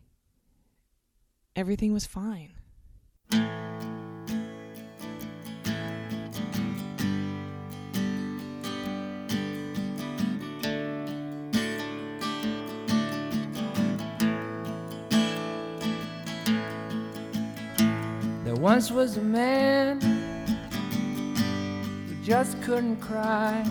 [1.55, 2.53] everything was fine
[18.55, 19.99] There once was a man
[22.07, 23.65] who just couldn't cry.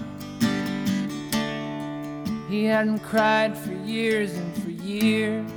[2.51, 5.51] He hadn't cried for years and for years.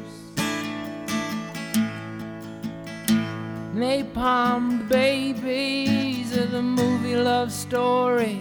[3.75, 8.39] Napalm babies of the movie love story.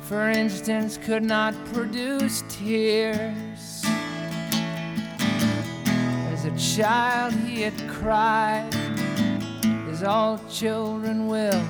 [0.00, 3.47] For instance, could not produce tears.
[6.58, 8.74] Child, he had cried,
[9.88, 11.62] as all children will.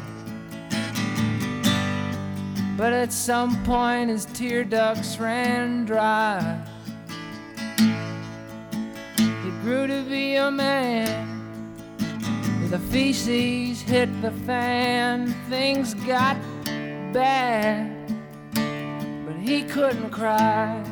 [2.76, 6.64] But at some point, his tear ducts ran dry.
[7.76, 11.26] He grew to be a man.
[12.70, 16.36] The feces hit the fan, things got
[17.12, 17.90] bad,
[19.26, 20.87] but he couldn't cry.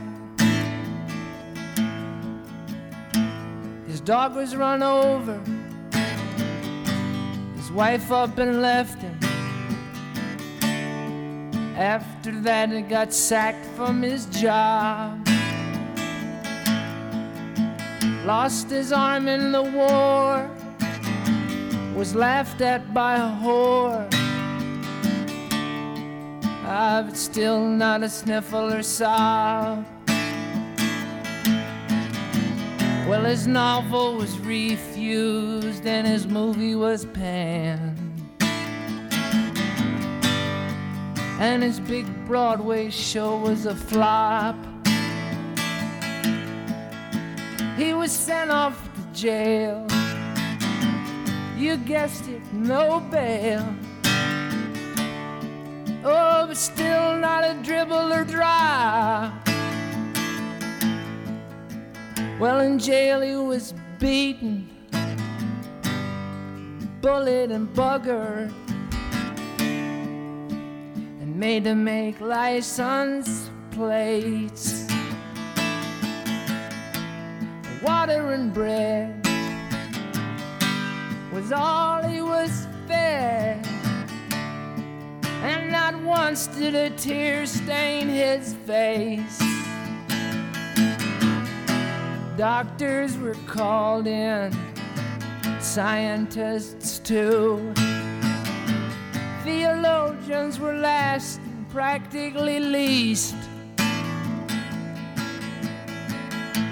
[4.06, 5.36] Dog was run over,
[7.56, 9.18] his wife up and left him.
[11.76, 15.26] After that, he got sacked from his job.
[18.24, 20.48] Lost his arm in the war,
[21.96, 24.06] was laughed at by a whore.
[26.64, 29.84] Ah, I've still not a sniffle or sob.
[33.08, 37.96] Well, his novel was refused and his movie was panned.
[41.38, 44.56] And his big Broadway show was a flop.
[47.76, 49.86] He was sent off to jail.
[51.56, 53.64] You guessed it, no bail.
[56.04, 59.45] Oh, but still not a dribble or drop.
[62.38, 64.68] Well, in jail he was beaten,
[67.01, 68.53] bullied and buggered,
[69.59, 74.87] and made to make license plates.
[77.83, 79.27] Water and bread
[81.33, 83.66] was all he was fed,
[85.42, 89.55] and not once did a tear stain his face.
[92.37, 94.53] Doctors were called in,
[95.59, 97.72] scientists too.
[99.42, 103.37] Theologians were last, and practically least.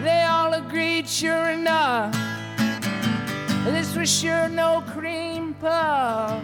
[0.03, 2.14] They all agreed, sure enough,
[3.64, 6.42] this was sure no cream puff,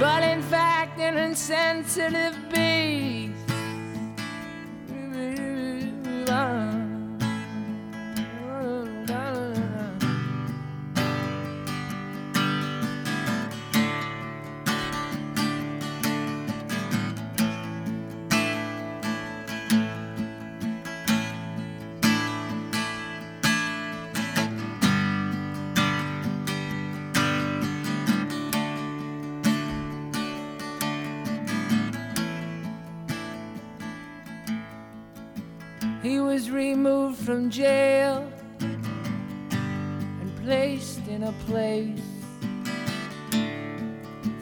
[0.00, 2.87] but in fact, an insensitive beast.
[37.28, 38.26] From jail
[38.58, 42.00] and placed in a place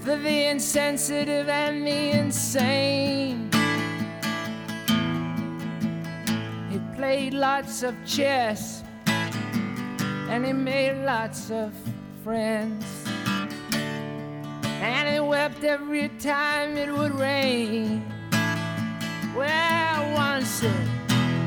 [0.03, 3.51] for the insensitive and the insane.
[6.71, 11.75] He played lots of chess and he made lots of
[12.23, 12.85] friends.
[14.63, 18.05] And he wept every time it would rain.
[19.35, 21.06] Well, once it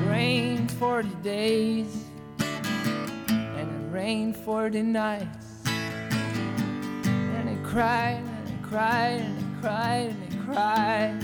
[0.10, 2.06] rained 40 days
[2.40, 5.48] and it rained 40 nights.
[5.66, 11.20] And he cried and he cried and he cried and he cried.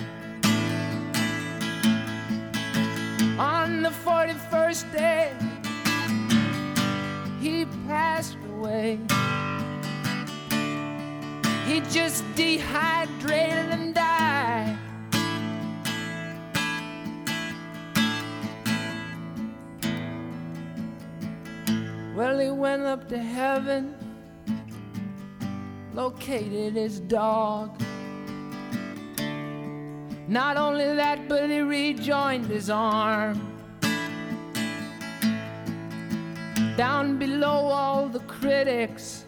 [3.40, 5.34] On the 41st day,
[7.42, 9.00] he passed away.
[11.66, 14.75] He just dehydrated and died.
[22.16, 23.94] Well, he went up to heaven,
[25.94, 27.78] located his dog.
[30.30, 33.52] Not only that, but he rejoined his arm.
[36.78, 39.26] Down below all the critics,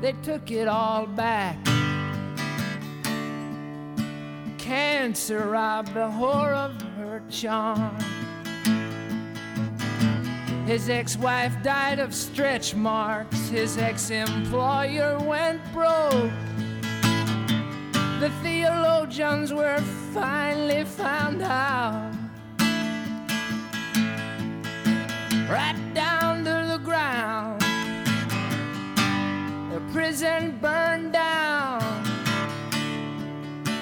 [0.00, 1.62] they took it all back.
[4.56, 7.98] Cancer robbed the whore of her charm.
[10.72, 13.48] His ex wife died of stretch marks.
[13.48, 16.32] His ex employer went broke.
[18.20, 19.82] The theologians were
[20.14, 22.14] finally found out.
[25.50, 27.60] Right down to the ground.
[29.74, 31.82] The prison burned down.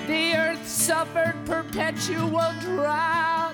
[0.08, 3.49] The earth suffered perpetual drought.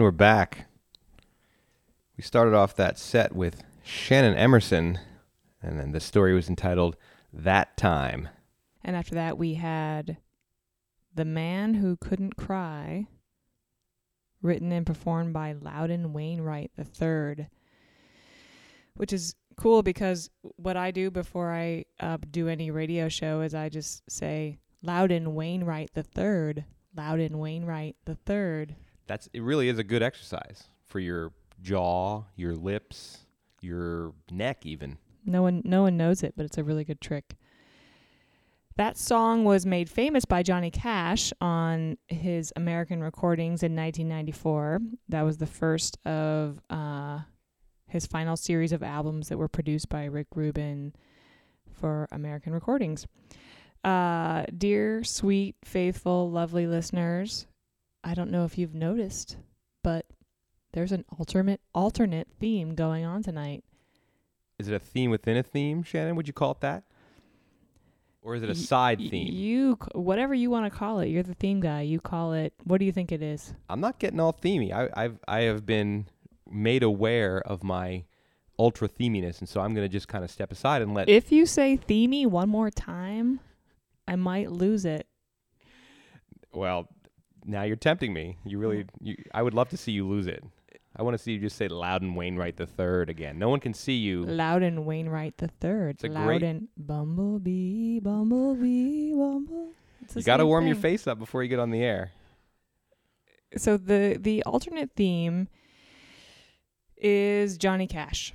[0.00, 0.64] And we're back.
[2.16, 4.98] We started off that set with Shannon Emerson,
[5.62, 6.96] and then the story was entitled
[7.34, 8.30] That Time.
[8.82, 10.16] And after that, we had
[11.14, 13.08] The Man Who Couldn't Cry,
[14.40, 17.48] written and performed by Loudon Wainwright III,
[18.94, 23.54] which is cool because what I do before I uh, do any radio show is
[23.54, 26.64] I just say Loudon Wainwright III,
[26.96, 28.76] Loudon Wainwright III.
[29.10, 33.26] That's it really is a good exercise for your jaw, your lips,
[33.60, 34.98] your neck even.
[35.26, 37.34] No one no one knows it, but it's a really good trick.
[38.76, 44.78] That song was made famous by Johnny Cash on his American recordings in 1994.
[45.08, 47.18] That was the first of uh,
[47.88, 50.94] his final series of albums that were produced by Rick Rubin
[51.72, 53.08] for American recordings.
[53.82, 57.48] Uh, dear, sweet, faithful, lovely listeners,
[58.02, 59.36] I don't know if you've noticed,
[59.82, 60.06] but
[60.72, 63.64] there's an alternate alternate theme going on tonight.
[64.58, 66.16] Is it a theme within a theme, Shannon?
[66.16, 66.84] Would you call it that?
[68.22, 69.28] Or is it a Y- side theme?
[69.32, 71.06] You whatever you want to call it.
[71.08, 71.80] You're the theme guy.
[71.82, 72.52] You call it.
[72.64, 73.54] What do you think it is?
[73.68, 74.72] I'm not getting all themey.
[74.72, 76.06] I, I've I have been
[76.50, 78.04] made aware of my
[78.58, 81.08] ultra theminess, and so I'm going to just kind of step aside and let.
[81.08, 83.40] If you say themey one more time,
[84.06, 85.06] I might lose it.
[86.52, 86.88] well,
[87.44, 88.38] now you're tempting me.
[88.44, 88.84] You really.
[88.84, 88.88] Mm.
[89.00, 90.42] You, I would love to see you lose it.
[90.96, 93.38] I want to see you just say Loudon Wainwright the third again.
[93.38, 94.24] No one can see you.
[94.24, 95.96] Loudon Wainwright the third.
[95.96, 99.72] It's a great- Loudon Bumblebee, Bumblebee, Bumble.
[100.14, 102.10] You got to warm your face up before you get on the air.
[103.56, 105.48] So the the alternate theme
[106.96, 108.34] is Johnny Cash.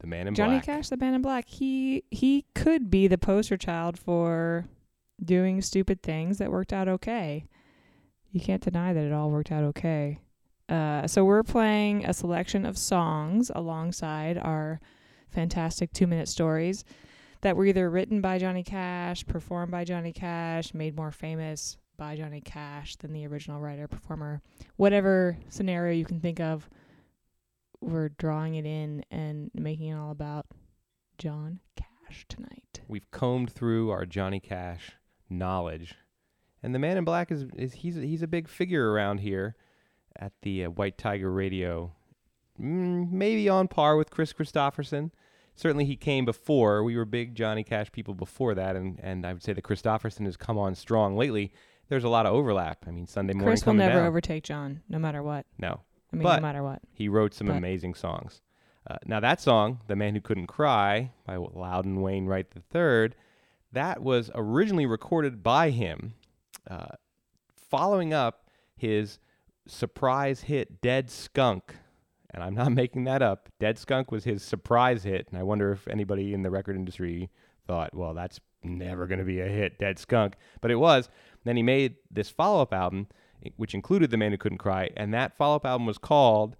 [0.00, 0.64] The man in Johnny black.
[0.64, 1.48] Cash, the man in black.
[1.48, 4.66] He he could be the poster child for
[5.24, 7.44] doing stupid things that worked out okay.
[8.30, 10.20] You can't deny that it all worked out okay.
[10.68, 14.80] Uh, so we're playing a selection of songs alongside our
[15.28, 16.84] fantastic two minute stories
[17.40, 22.16] that were either written by Johnny Cash, performed by Johnny Cash, made more famous by
[22.16, 24.42] Johnny Cash than the original writer performer.
[24.76, 26.68] Whatever scenario you can think of,
[27.80, 30.46] we're drawing it in and making it all about
[31.18, 32.80] John Cash tonight.
[32.86, 34.92] We've combed through our Johnny Cash
[35.30, 35.94] knowledge,
[36.62, 39.56] and the Man in Black is, is he's he's a big figure around here
[40.16, 41.92] at the uh, White Tiger Radio.
[42.60, 45.10] Mm, maybe on par with Kris Kristofferson.
[45.56, 46.82] Certainly, he came before.
[46.84, 50.24] We were big Johnny Cash people before that, and and I would say that Kristofferson
[50.26, 51.52] has come on strong lately.
[51.88, 52.84] There's a lot of overlap.
[52.86, 54.06] I mean, Sunday morning Kris will never down.
[54.06, 55.44] overtake John, no matter what.
[55.58, 55.80] no,
[56.12, 56.80] I mean, But- no matter what.
[56.92, 58.42] he wrote some But- amazing songs.
[58.88, 63.10] Uh, now that song, "The Man Who Couldn't Cry" by Loudon Wainwright III,
[63.72, 66.14] that was originally recorded by him,
[66.68, 66.96] uh,
[67.54, 69.18] following up his
[69.66, 71.76] surprise hit "Dead Skunk."
[72.32, 73.48] And I'm not making that up.
[73.58, 77.30] "Dead Skunk" was his surprise hit, and I wonder if anybody in the record industry
[77.66, 81.08] thought, "Well, that's never going to be a hit, Dead Skunk," but it was.
[81.44, 83.08] Then he made this follow-up album,
[83.56, 86.56] which included "The Man Who Couldn't Cry," and that follow-up album was called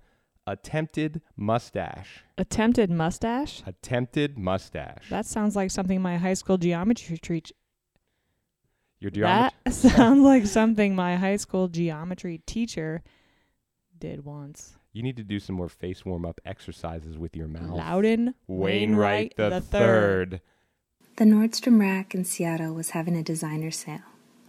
[0.47, 3.63] "Attempted Mustache." Attempted mustache?
[3.67, 5.09] Attempted Mustache.
[5.11, 7.55] That sounds like something my high school geometry teacher.
[8.99, 9.57] Your geometry.
[9.65, 13.03] That sounds like something my high school geometry teacher
[13.99, 14.77] did once.
[14.93, 17.71] You need to do some more face warm-up exercises with your mouth.
[17.71, 20.41] Loudon Wainwright the the third.
[21.17, 24.01] The Nordstrom rack in Seattle was having a designer sale.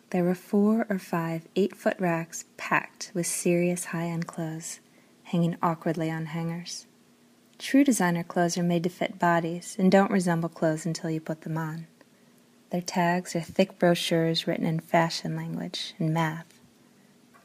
[0.09, 4.79] There were four or five eight foot racks packed with serious high end clothes,
[5.31, 6.85] hanging awkwardly on hangers.
[7.57, 11.41] True designer clothes are made to fit bodies and don't resemble clothes until you put
[11.41, 11.87] them on.
[12.69, 16.59] Their tags are thick brochures written in fashion language and math.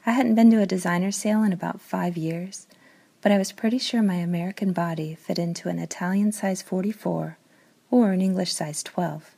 [0.04, 2.66] I hadn't been to a designer sale in about five years,
[3.22, 7.38] but I was pretty sure my American body fit into an Italian size 44
[7.90, 9.36] or an English size 12.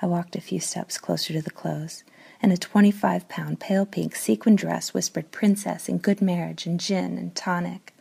[0.00, 2.02] I walked a few steps closer to the clothes,
[2.42, 7.16] and a 25 pound pale pink sequin dress whispered princess and good marriage and gin
[7.16, 7.94] and tonic.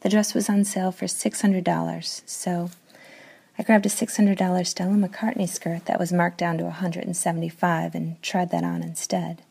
[0.00, 2.70] The dress was on sale for $600, so
[3.56, 8.50] I grabbed a $600 Stella McCartney skirt that was marked down to 175 and tried
[8.50, 9.42] that on instead.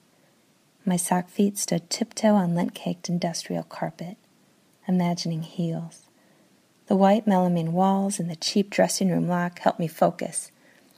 [0.86, 4.18] My sock feet stood tiptoe on lint caked industrial carpet,
[4.86, 6.02] imagining heels.
[6.88, 10.52] The white melamine walls and the cheap dressing room lock helped me focus.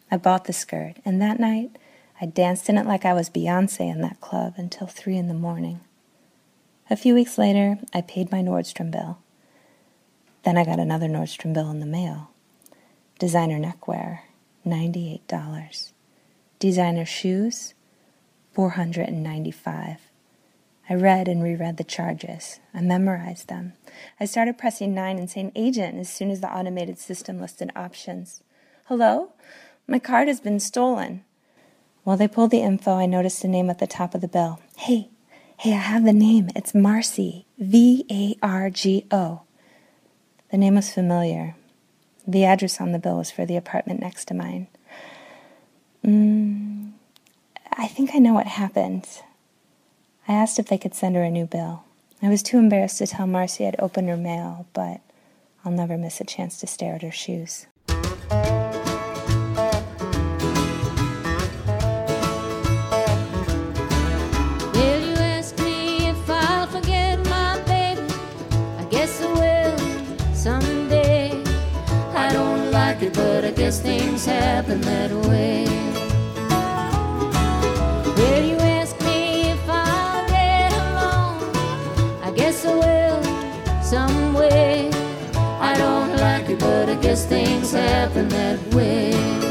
[0.09, 1.77] I bought the skirt, and that night
[2.19, 5.33] I danced in it like I was Beyonce in that club until three in the
[5.33, 5.81] morning.
[6.89, 9.17] A few weeks later, I paid my Nordstrom bill.
[10.43, 12.29] Then I got another Nordstrom bill in the mail.
[13.19, 14.23] Designer neckwear,
[14.65, 15.91] $98.
[16.59, 17.73] Designer shoes,
[18.53, 19.97] 495.
[20.87, 22.59] I read and reread the charges.
[22.73, 23.73] I memorized them.
[24.19, 28.43] I started pressing 9 and saying agent as soon as the automated system listed options.
[28.85, 29.31] Hello?
[29.87, 31.23] My card has been stolen.
[32.05, 34.59] While they pulled the info, I noticed a name at the top of the bill.
[34.77, 35.09] Hey,
[35.57, 36.49] hey, I have the name.
[36.55, 37.47] It's Marcy.
[37.57, 39.41] V A R G O.
[40.51, 41.55] The name was familiar.
[42.27, 44.67] The address on the bill was for the apartment next to mine.
[46.05, 46.91] Mm,
[47.73, 49.07] I think I know what happened.
[50.27, 51.85] I asked if they could send her a new bill.
[52.21, 55.01] I was too embarrassed to tell Marcy I'd opened her mail, but
[55.63, 57.65] I'll never miss a chance to stare at her shoes.
[74.27, 75.65] always that way.
[78.17, 81.43] Will you ask me if I'll get along?
[82.23, 84.89] I guess I will, some way.
[85.59, 89.44] I don't like it, but I guess things happen that way.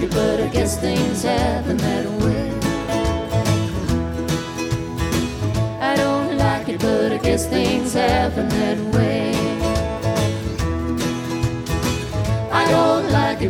[0.00, 2.50] Like it, but I guess things happen that way.
[5.80, 8.89] I don't like it, but I guess things happen that way.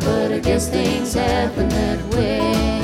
[0.00, 2.79] But I guess things happen that way.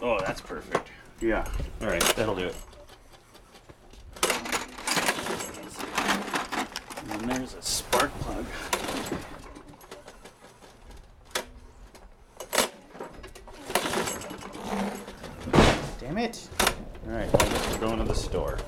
[0.00, 0.88] Oh, that's perfect.
[1.20, 1.46] Yeah.
[1.80, 2.56] All right, that'll do it.
[7.10, 8.46] And there's a spark plug.
[15.98, 16.48] Damn it!
[17.06, 18.58] All right, well, I guess we're going to the store.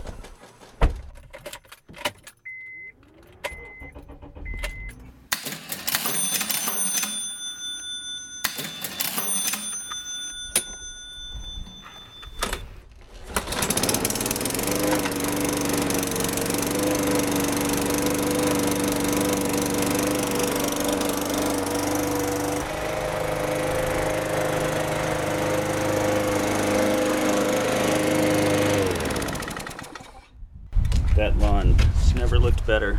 [31.17, 32.99] That lawn has never looked better.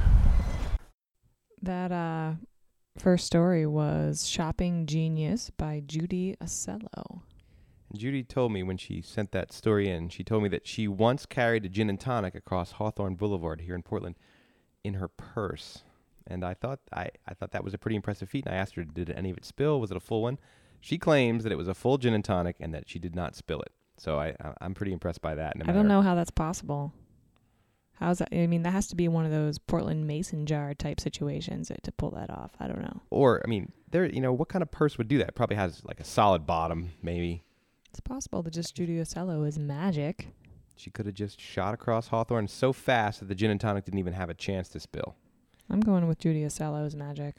[1.64, 2.34] That uh,
[3.12, 7.24] first story was Shopping Genius by Judy Acello.
[7.94, 11.26] Judy told me when she sent that story in, she told me that she once
[11.26, 14.16] carried a gin and tonic across Hawthorne Boulevard here in Portland
[14.86, 15.84] in her purse.
[16.26, 18.46] And I thought I, I thought that was a pretty impressive feat.
[18.46, 19.82] And I asked her, did any of it spill?
[19.82, 20.40] Was it a full one?
[20.80, 23.36] She claims that it was a full gin and tonic and that she did not
[23.36, 23.74] spill it.
[23.98, 25.58] So I, I I'm pretty impressed by that.
[25.58, 26.94] no I don't know how that's possible.
[28.02, 28.30] How's that?
[28.34, 31.92] I mean, that has to be one of those Portland mason jar type situations to
[31.92, 32.50] pull that off.
[32.60, 33.00] I don't know.
[33.12, 34.06] Or I mean, there.
[34.06, 35.36] You know, what kind of purse would do that?
[35.36, 37.44] Probably has like a solid bottom, maybe.
[37.92, 40.30] It's possible that just Judy Acello is magic.
[40.76, 44.00] She could have just shot across Hawthorne so fast that the gin and tonic didn't
[44.00, 45.16] even have a chance to spill.
[45.70, 47.36] I'm going with Judy Acello's magic.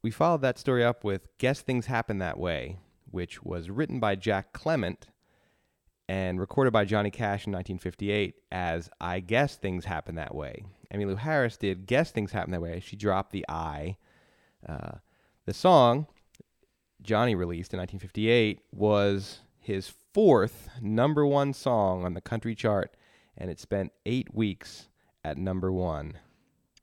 [0.00, 2.76] We followed that story up with Guess Things Happen That Way,
[3.10, 5.08] which was written by Jack Clement
[6.08, 10.64] and recorded by Johnny Cash in 1958 as I Guess Things Happen That Way.
[10.92, 12.80] Emmylou Harris did Guess Things Happen That Way.
[12.80, 13.96] She dropped the I.
[14.66, 14.98] Uh,
[15.44, 16.06] the song
[17.02, 22.94] Johnny released in 1958 was his fourth number one song on the country chart,
[23.36, 24.88] and it spent eight weeks
[25.22, 26.14] at number one.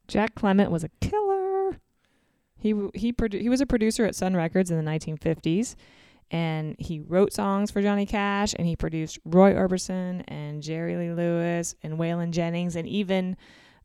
[0.08, 1.80] Jack Clement was a killer.
[2.58, 5.74] He he produ- he was a producer at Sun Records in the 1950s,
[6.30, 11.12] and he wrote songs for Johnny Cash, and he produced Roy Orbison and Jerry Lee
[11.12, 13.36] Lewis and Waylon Jennings, and even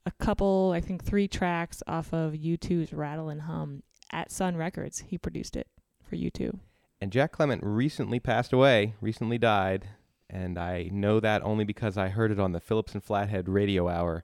[0.05, 4.99] a couple, I think, three tracks off of U2's Rattle and Hum at Sun Records.
[5.07, 5.67] He produced it
[6.03, 6.57] for U2.
[6.99, 9.87] And Jack Clement recently passed away, recently died,
[10.29, 13.87] and I know that only because I heard it on the Phillips and Flathead Radio
[13.89, 14.23] Hour,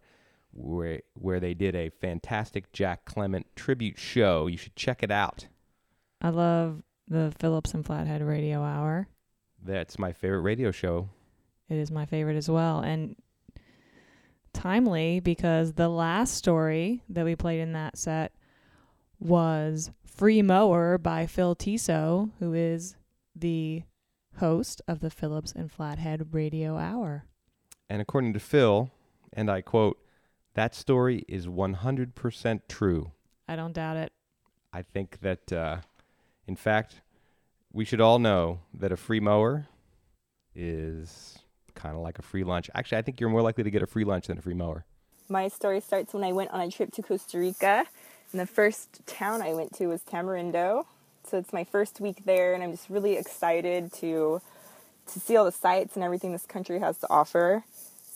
[0.53, 4.47] where where they did a fantastic Jack Clement tribute show.
[4.47, 5.47] You should check it out.
[6.21, 9.07] I love the Phillips and Flathead Radio Hour.
[9.63, 11.09] That's my favorite radio show.
[11.69, 12.79] It is my favorite as well.
[12.79, 13.15] And
[14.53, 18.31] timely because the last story that we played in that set
[19.19, 22.95] was Free Mower by Phil Tiso, who is
[23.35, 23.83] the
[24.39, 27.25] host of the Phillips and Flathead Radio Hour.
[27.89, 28.91] And according to Phil,
[29.33, 29.97] and I quote,
[30.53, 33.11] that story is 100% true.
[33.47, 34.11] I don't doubt it.
[34.73, 35.77] I think that, uh,
[36.47, 37.01] in fact,
[37.71, 39.67] we should all know that a free mower
[40.55, 41.37] is
[41.75, 42.69] kind of like a free lunch.
[42.73, 44.85] Actually, I think you're more likely to get a free lunch than a free mower.
[45.29, 47.85] My story starts when I went on a trip to Costa Rica,
[48.31, 50.85] and the first town I went to was Tamarindo.
[51.29, 54.41] So it's my first week there, and I'm just really excited to
[55.13, 57.63] to see all the sights and everything this country has to offer.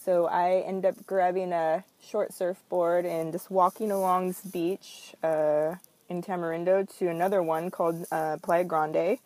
[0.04, 5.76] So I end up grabbing a short surfboard and just walking along this beach uh,
[6.12, 9.18] in Tamarindo to another one called uh, Playa Grande.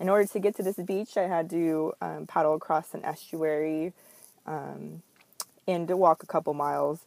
[0.00, 3.92] In order to get to this beach, I had to um, paddle across an estuary
[4.46, 5.02] um,
[5.68, 7.00] and to walk a couple miles.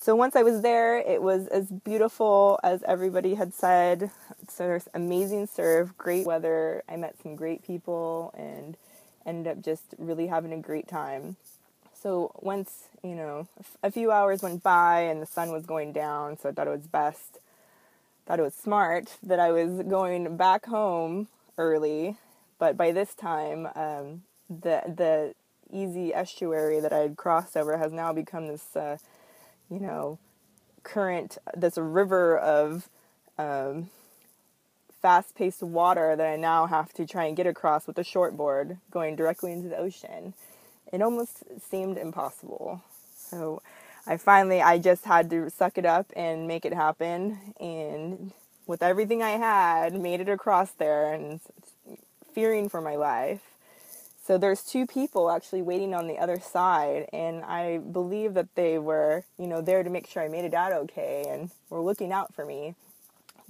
[0.00, 4.10] So once I was there, it was as beautiful as everybody had said.
[4.48, 6.82] So there's amazing surf, great weather.
[6.88, 8.76] I met some great people and
[9.24, 11.36] ended up just really having a great time.
[12.02, 13.46] So once, you know,
[13.84, 16.70] a few hours went by and the sun was going down, so I thought it
[16.70, 17.38] was best,
[18.26, 22.16] thought it was smart that I was going back home early.
[22.58, 25.34] But by this time, um, the the
[25.70, 28.96] easy estuary that I had crossed over has now become this, uh,
[29.68, 30.18] you know,
[30.84, 32.88] current, this river of
[33.38, 33.90] um,
[35.02, 38.78] fast paced water that I now have to try and get across with a shortboard
[38.90, 40.34] going directly into the ocean.
[40.92, 42.82] It almost seemed impossible.
[43.16, 43.60] So
[44.06, 47.38] I finally, I just had to suck it up and make it happen.
[47.58, 48.32] And
[48.66, 51.40] with everything I had, made it across there and
[52.34, 53.40] fearing for my life.
[54.26, 58.78] So there's two people actually waiting on the other side, and I believe that they
[58.78, 62.10] were, you know, there to make sure I made it out okay and were looking
[62.10, 62.74] out for me.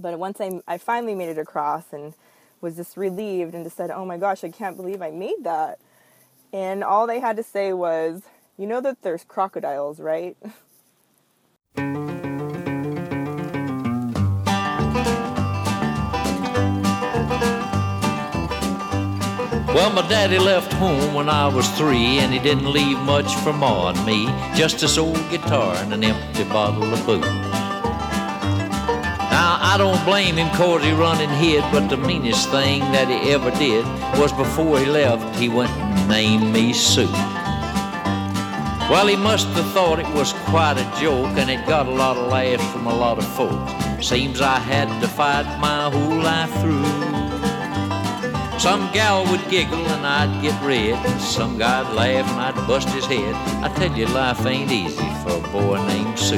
[0.01, 2.15] But once I, I finally made it across and
[2.61, 5.79] was just relieved and just said, oh my gosh, I can't believe I made that.
[6.53, 8.23] And all they had to say was,
[8.57, 10.37] you know that there's crocodiles, right?
[19.75, 23.53] Well, my daddy left home when I was three, and he didn't leave much for
[23.53, 24.27] Ma and me.
[24.55, 27.25] Just this old guitar and an empty bottle of booze.
[29.35, 33.09] Now, I don't blame him cause he run and hid, but the meanest thing that
[33.09, 33.85] he ever did
[34.17, 37.09] was before he left, he went and named me Sue.
[38.91, 42.17] Well, he must have thought it was quite a joke, and it got a lot
[42.17, 43.73] of laughs from a lot of folks.
[44.07, 46.85] Seems I had to fight my whole life through.
[48.59, 52.89] Some gal would giggle and I'd get red, and some guy'd laugh and I'd bust
[52.91, 53.35] his head.
[53.65, 56.37] I tell you, life ain't easy for a boy named Sue.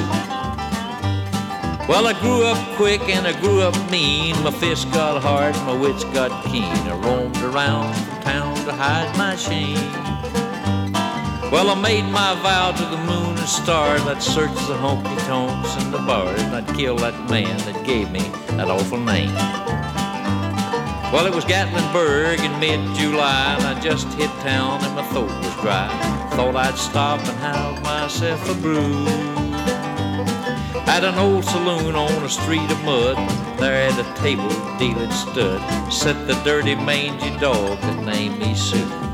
[1.87, 4.41] Well, I grew up quick and I grew up mean.
[4.43, 6.63] My fists got hard, my wits got keen.
[6.63, 9.77] I roamed around from town to hide my shame.
[11.49, 14.01] Well, I made my vow to the moon and stars.
[14.01, 18.11] I'd search the honky tonks and the bars, and I'd kill that man that gave
[18.11, 18.19] me
[18.57, 19.33] that awful name.
[21.13, 25.55] Well, it was Gatlinburg in mid-July, and I just hit town and my throat was
[25.61, 25.87] dry.
[26.31, 29.07] Thought I'd stop and have myself a brew.
[30.85, 33.15] At an old saloon on a street of mud,
[33.57, 35.61] there at a table dealing stud,
[35.93, 39.06] sat the dirty mangy dog that named me Sue.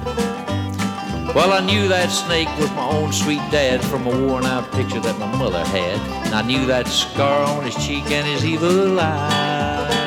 [1.36, 5.00] Well, I knew that snake was my own sweet dad from a worn out picture
[5.00, 6.00] that my mother had.
[6.28, 10.04] And I knew that scar on his cheek and his evil eye.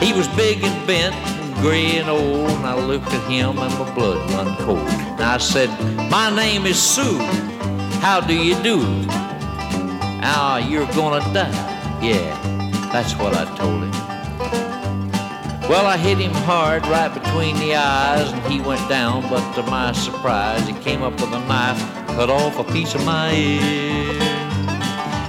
[0.00, 3.78] He was big and bent and gray and old, and I looked at him and
[3.78, 4.78] my blood run cold.
[4.78, 5.68] And I said,
[6.10, 7.18] My name is Sue.
[8.00, 8.80] How do you do?
[10.26, 12.00] Ah, you're gonna die.
[12.02, 12.32] Yeah,
[12.90, 14.13] that's what I told him.
[15.66, 19.62] Well, I hit him hard right between the eyes, and he went down, but to
[19.62, 24.18] my surprise, he came up with a knife, cut off a piece of my ear.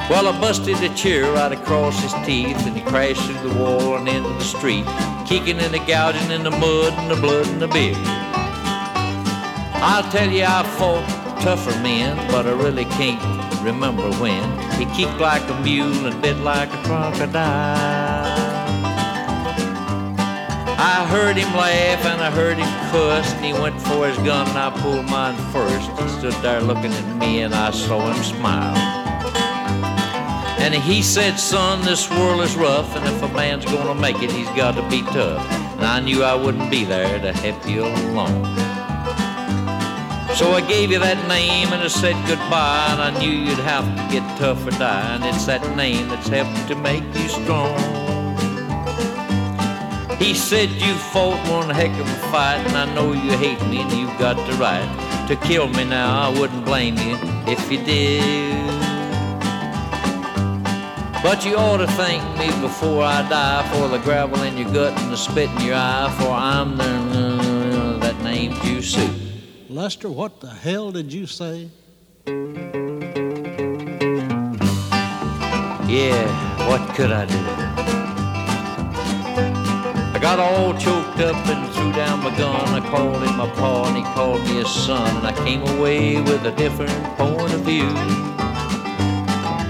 [0.10, 3.96] Well, I busted a chair right across his teeth, and he crashed through the wall
[3.96, 4.86] and into the street,
[5.26, 7.96] kicking and a gouging in the mud and the blood and the beer.
[9.82, 11.08] I'll tell you, I fought
[11.42, 14.44] tougher men, but I really can't remember when.
[14.74, 18.45] He kicked like a mule and bit like a crocodile.
[20.78, 24.48] I heard him laugh and I heard him cuss, and he went for his gun
[24.48, 25.90] and I pulled mine first.
[26.02, 28.76] He stood there looking at me and I saw him smile.
[30.60, 34.32] And he said, son, this world is rough, and if a man's gonna make it,
[34.32, 35.46] he's got to be tough.
[35.78, 38.44] And I knew I wouldn't be there to help you along.
[40.36, 43.86] So I gave you that name and I said goodbye, and I knew you'd have
[43.86, 45.16] to get tough or die.
[45.16, 48.05] And it's that name that's helped to make you strong.
[50.20, 53.82] He said you fought one heck of a fight, and I know you hate me,
[53.82, 56.30] and you've got the right to kill me now.
[56.30, 58.66] I wouldn't blame you if you did.
[61.22, 64.94] But you ought to thank me before I die for the gravel in your gut
[65.02, 69.10] and the spit in your eye, for I'm the that named you Sue.
[69.70, 71.70] Lester, what the hell did you say?
[75.88, 77.65] Yeah, what could I do?
[80.26, 82.70] Got all choked up and threw down my gun.
[82.70, 85.18] I called him my pa and he called me his son.
[85.18, 87.84] And I came away with a different point of view.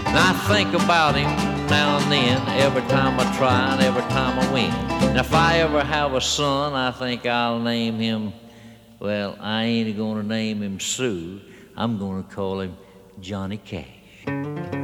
[0.07, 1.27] And I think about him
[1.67, 4.71] now and then, every time I try and every time I win.
[5.09, 8.31] And if I ever have a son, I think I'll name him,
[8.97, 11.41] well, I ain't gonna name him Sue.
[11.75, 12.77] I'm gonna call him
[13.19, 14.74] Johnny Cash.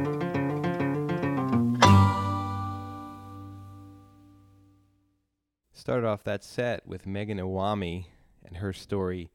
[5.82, 8.06] Started off that set with Megan Iwami
[8.44, 9.32] and her story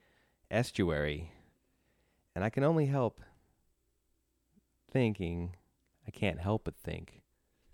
[0.50, 1.34] Estuary.
[2.34, 3.20] And I can only help
[4.89, 5.58] thinking,
[6.08, 7.20] I can't help but think.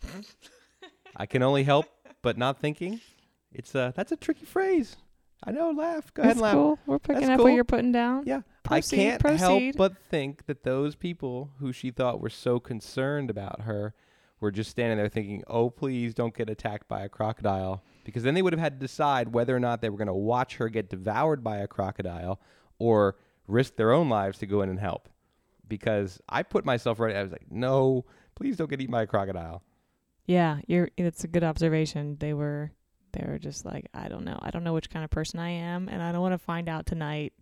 [1.16, 1.86] I can only help
[2.24, 3.00] but not thinking.
[3.52, 4.98] It's a that's a tricky phrase.
[5.44, 6.12] I know, laugh.
[6.12, 6.54] Go ahead That's and laugh.
[6.56, 6.80] cool.
[6.88, 7.46] We're picking That's up cool.
[7.46, 8.24] what you're putting down.
[8.26, 8.42] Yeah.
[8.64, 9.76] Proceed, I can't proceed.
[9.76, 13.94] help but think that those people who she thought were so concerned about her
[14.40, 18.34] were just standing there thinking, "Oh, please don't get attacked by a crocodile," because then
[18.34, 20.70] they would have had to decide whether or not they were going to watch her
[20.70, 22.40] get devoured by a crocodile
[22.80, 23.16] or
[23.48, 25.10] risk their own lives to go in and help.
[25.68, 27.16] Because I put myself right.
[27.16, 29.64] I was like, "No, please don't get eaten by a crocodile."
[30.26, 30.90] Yeah, you're.
[30.98, 32.18] It's a good observation.
[32.20, 32.72] They were.
[33.14, 34.40] They were just like, I don't know.
[34.42, 36.68] I don't know which kind of person I am, and I don't want to find
[36.68, 37.34] out tonight.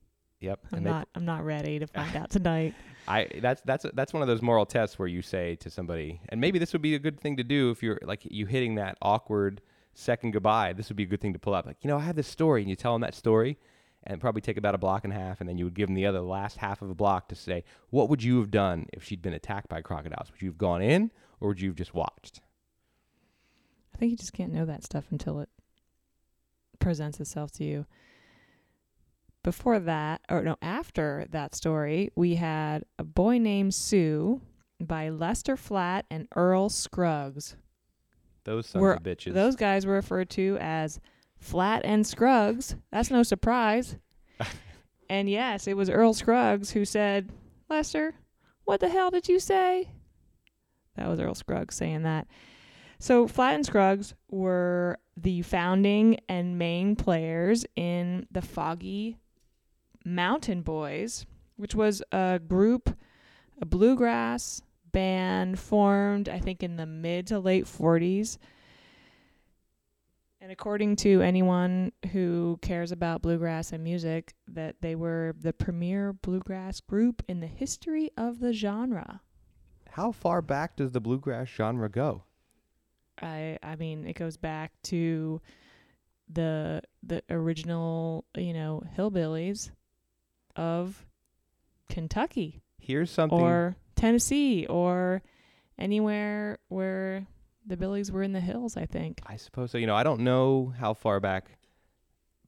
[0.41, 0.59] Yep.
[0.71, 1.07] I'm and they- not.
[1.15, 2.75] I'm not ready to find out tonight.
[3.07, 6.39] I that's that's that's one of those moral tests where you say to somebody, and
[6.39, 8.97] maybe this would be a good thing to do if you're like you hitting that
[9.01, 9.61] awkward
[9.93, 10.73] second goodbye.
[10.73, 11.65] This would be a good thing to pull up.
[11.65, 13.57] Like you know, I have this story, and you tell them that story,
[14.03, 15.95] and probably take about a block and a half, and then you would give them
[15.95, 19.03] the other last half of a block to say, what would you have done if
[19.03, 20.31] she'd been attacked by crocodiles?
[20.31, 22.41] Would you have gone in, or would you have just watched?
[23.93, 25.49] I think you just can't know that stuff until it
[26.79, 27.85] presents itself to you.
[29.43, 34.41] Before that, or no, after that story, we had A Boy Named Sue
[34.79, 37.55] by Lester Flatt and Earl Scruggs.
[38.43, 39.33] Those sons Were- of bitches.
[39.33, 40.99] Those guys were referred to as
[41.37, 42.75] Flatt and Scruggs.
[42.91, 43.97] That's no surprise.
[45.09, 47.29] and yes, it was Earl Scruggs who said,
[47.69, 48.15] Lester,
[48.65, 49.89] what the hell did you say?
[50.95, 52.27] That was Earl Scruggs saying that.
[52.99, 59.17] So Flatt and Scruggs were the founding and main players in the Foggy
[60.05, 61.25] Mountain Boys,
[61.55, 62.95] which was a group,
[63.59, 64.61] a bluegrass
[64.91, 68.37] band formed, I think, in the mid to late 40s.
[70.39, 76.13] And according to anyone who cares about bluegrass and music, that they were the premier
[76.13, 79.21] bluegrass group in the history of the genre.
[79.91, 82.23] How far back does the bluegrass genre go?
[83.21, 85.41] I I mean it goes back to
[86.27, 89.69] the the original, you know, hillbillies
[90.55, 91.05] of
[91.89, 93.39] Kentucky Here's something.
[93.39, 95.21] or Tennessee or
[95.77, 97.27] anywhere where
[97.67, 99.21] the Billies were in the hills, I think.
[99.27, 99.77] I suppose so.
[99.77, 101.59] You know, I don't know how far back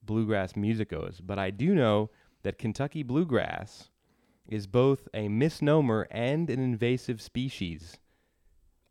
[0.02, 2.10] bluegrass music goes, but I do know
[2.42, 3.88] that Kentucky bluegrass
[4.48, 7.98] is both a misnomer and an invasive species.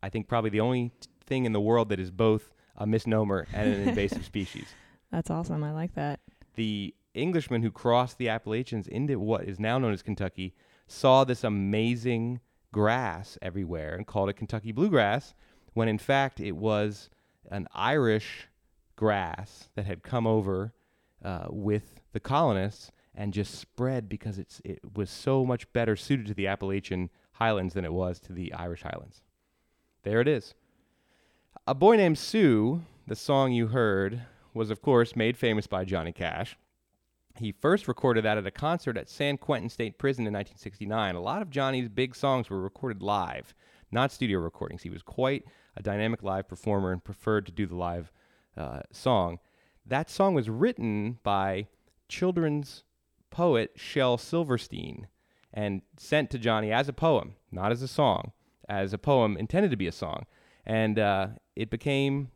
[0.02, 3.46] I think probably the only t- thing in the world that is both a misnomer
[3.54, 4.68] and an invasive species.
[5.12, 5.66] That's awesome.
[5.66, 6.22] I like that.
[6.56, 10.56] The Englishmen who crossed the Appalachians into what is now known as Kentucky
[10.88, 12.40] saw this amazing
[12.74, 15.34] grass everywhere and called it Kentucky bluegrass,
[15.72, 17.10] when in fact it was
[17.50, 18.50] an Irish
[18.98, 20.74] grass that had come over
[21.24, 26.26] uh, with the colonists and just spread because it's it was so much better suited
[26.26, 29.22] to the Appalachian highlands than it was to the Irish highlands.
[30.04, 30.54] There it is.
[31.66, 36.12] A Boy Named Sue, the song you heard, was of course made famous by Johnny
[36.12, 36.58] Cash.
[37.40, 41.16] He first recorded that at a concert at San Quentin State Prison in 1969.
[41.16, 43.56] A lot of Johnny's big songs were recorded live,
[43.92, 44.84] not studio recordings.
[44.84, 45.44] He was quite
[45.76, 48.12] a dynamic live performer and preferred to do the live
[48.56, 49.40] uh, song.
[49.86, 51.68] That song was written by
[52.08, 52.84] children's
[53.32, 55.08] poet Shel Silverstein
[55.52, 58.32] and sent to Johnny as a poem, not as a song,
[58.70, 60.26] as a poem intended to be a song.
[60.66, 62.30] And uh, it became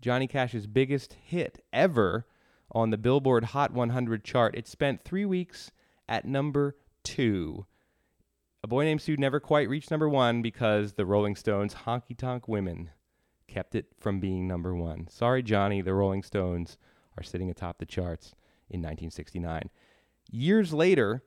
[0.00, 2.26] Johnny Cash's biggest hit ever
[2.72, 4.54] on the Billboard Hot 100 chart.
[4.56, 5.70] It spent three weeks
[6.08, 7.66] at number two.
[8.62, 12.48] A Boy Named Sue never quite reached number one because the Rolling Stones' Honky Tonk
[12.48, 12.90] Women
[13.46, 15.06] kept it from being number one.
[15.08, 16.78] Sorry, Johnny, the Rolling Stones
[17.16, 18.34] are sitting atop the charts
[18.70, 19.68] in 1969.
[20.30, 21.22] Years later,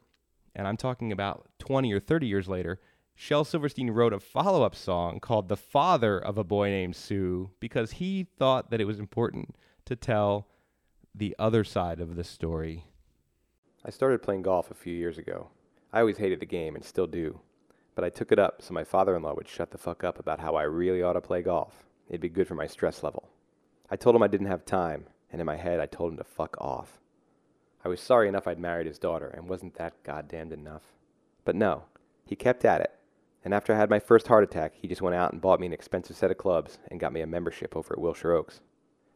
[0.55, 2.79] and I'm talking about 20 or 30 years later,
[3.13, 7.51] Shel Silverstein wrote a follow up song called The Father of a Boy Named Sue
[7.59, 10.47] because he thought that it was important to tell
[11.17, 12.85] the other side of the story.
[13.83, 15.49] I started playing golf a few years ago.
[15.91, 17.39] I always hated the game and still do,
[17.95, 20.19] but I took it up so my father in law would shut the fuck up
[20.19, 21.87] about how I really ought to play golf.
[22.07, 23.29] It'd be good for my stress level.
[23.89, 26.23] I told him I didn't have time, and in my head I told him to
[26.23, 26.99] fuck off.
[27.83, 30.83] I was sorry enough I'd married his daughter, and wasn't that goddamned enough?
[31.45, 31.85] But no,
[32.25, 32.91] he kept at it,
[33.43, 35.65] and after I had my first heart attack, he just went out and bought me
[35.65, 38.61] an expensive set of clubs and got me a membership over at Wilshire Oaks.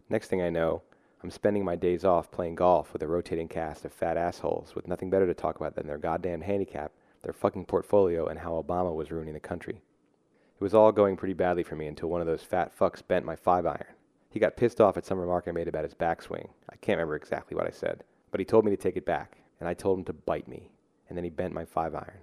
[0.09, 0.81] Next thing I know,
[1.23, 4.87] I'm spending my days off playing golf with a rotating cast of fat assholes with
[4.87, 6.91] nothing better to talk about than their goddamn handicap,
[7.21, 9.75] their fucking portfolio, and how Obama was ruining the country.
[9.75, 13.23] It was all going pretty badly for me until one of those fat fucks bent
[13.25, 13.93] my five iron.
[14.31, 16.49] He got pissed off at some remark I made about his backswing.
[16.71, 19.37] I can't remember exactly what I said, but he told me to take it back,
[19.59, 20.71] and I told him to bite me,
[21.07, 22.21] and then he bent my five iron.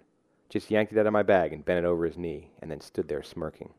[0.49, 2.81] Just yanked it out of my bag and bent it over his knee, and then
[2.81, 3.71] stood there smirking.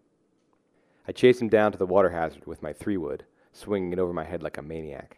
[1.07, 4.13] I chased him down to the water hazard with my three wood, swinging it over
[4.13, 5.17] my head like a maniac.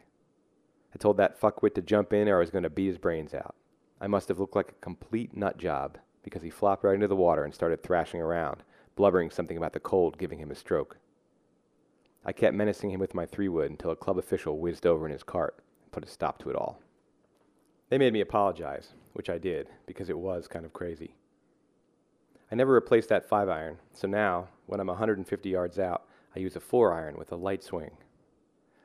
[0.93, 3.33] I told that fuckwit to jump in or I was going to beat his brains
[3.33, 3.55] out.
[3.99, 7.15] I must have looked like a complete nut job because he flopped right into the
[7.15, 8.63] water and started thrashing around,
[8.95, 10.97] blubbering something about the cold giving him a stroke.
[12.25, 15.11] I kept menacing him with my three wood until a club official whizzed over in
[15.11, 16.79] his cart and put a stop to it all.
[17.89, 21.15] They made me apologize, which I did because it was kind of crazy.
[22.51, 26.05] I never replaced that five iron, so now, when I'm 150 yards out,
[26.35, 27.91] I use a four iron with a light swing.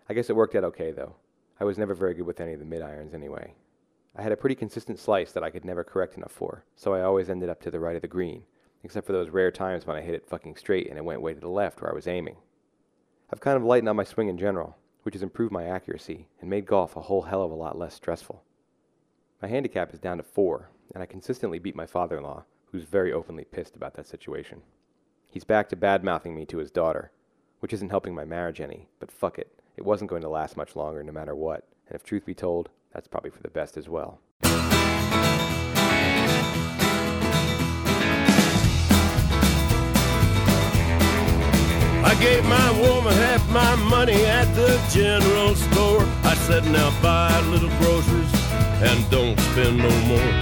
[0.09, 1.17] I guess it worked out okay though.
[1.59, 3.55] I was never very good with any of the mid irons anyway.
[4.15, 7.03] I had a pretty consistent slice that I could never correct enough for, so I
[7.03, 8.45] always ended up to the right of the green,
[8.83, 11.35] except for those rare times when I hit it fucking straight and it went way
[11.35, 12.37] to the left where I was aiming.
[13.33, 16.49] I've kind of lightened on my swing in general, which has improved my accuracy and
[16.49, 18.43] made golf a whole hell of a lot less stressful.
[19.43, 22.85] My handicap is down to four, and I consistently beat my father in law, who's
[22.85, 24.63] very openly pissed about that situation.
[25.31, 27.11] He's back to bad mouthing me to his daughter,
[27.61, 29.56] which isn't helping my marriage any, but fuck it.
[29.77, 32.71] It wasn't going to last much longer no matter what, and if truth be told,
[32.95, 34.21] that's probably for the best as well.
[42.03, 46.01] I gave my woman half my money at the general store.
[46.25, 48.33] I said, now buy little groceries
[48.81, 50.41] and don't spend no more.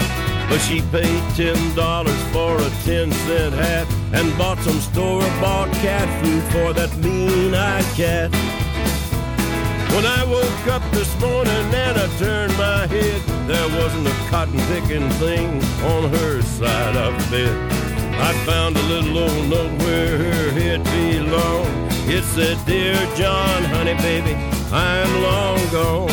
[0.49, 6.25] But she paid ten dollars for a ten cent hat and bought some store-bought cat
[6.25, 8.31] food for that mean-eyed cat.
[9.95, 14.59] When I woke up this morning and I turned my head, there wasn't a cotton
[14.67, 17.73] picking thing on her side of the bed.
[18.21, 21.93] I found a little old note where her head belonged.
[22.11, 24.35] It said, Dear John, honey, baby,
[24.73, 26.11] I'm long gone.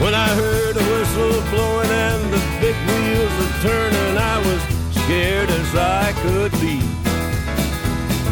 [0.00, 4.62] When I heard a whistle blowing and the big wheels were turning, I was
[5.04, 6.80] scared as I could be.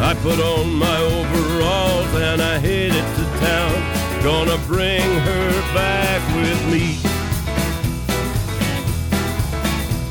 [0.00, 6.72] I put on my overalls and I headed to town, gonna bring her back with
[6.72, 6.96] me.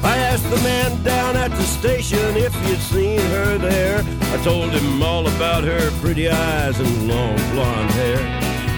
[0.03, 4.03] I asked the man down at the station if he'd seen her there.
[4.31, 8.19] I told him all about her pretty eyes and long blonde hair.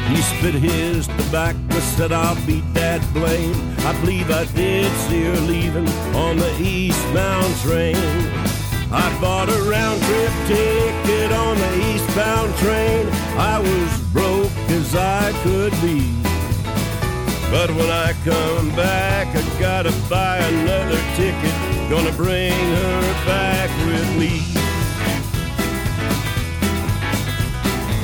[0.07, 3.57] He spit his tobacco, said I'll beat that blame.
[3.79, 8.54] I believe I did see her leaving on the eastbound train.
[8.91, 13.07] I bought a round trip ticket on the eastbound train.
[13.37, 16.13] I was broke as I could be.
[17.49, 21.53] But when I come back, I gotta buy another ticket.
[21.89, 24.41] Gonna bring her back with me.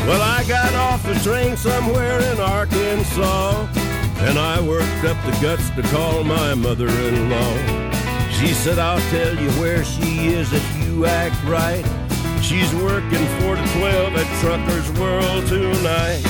[0.07, 3.67] Well, I got off the train somewhere in Arkansas,
[4.17, 7.91] and I worked up the guts to call my mother in law.
[8.42, 11.86] She said, I'll tell you where she is if you act right.
[12.42, 16.24] She's working 4 to 12 at Trucker's World tonight.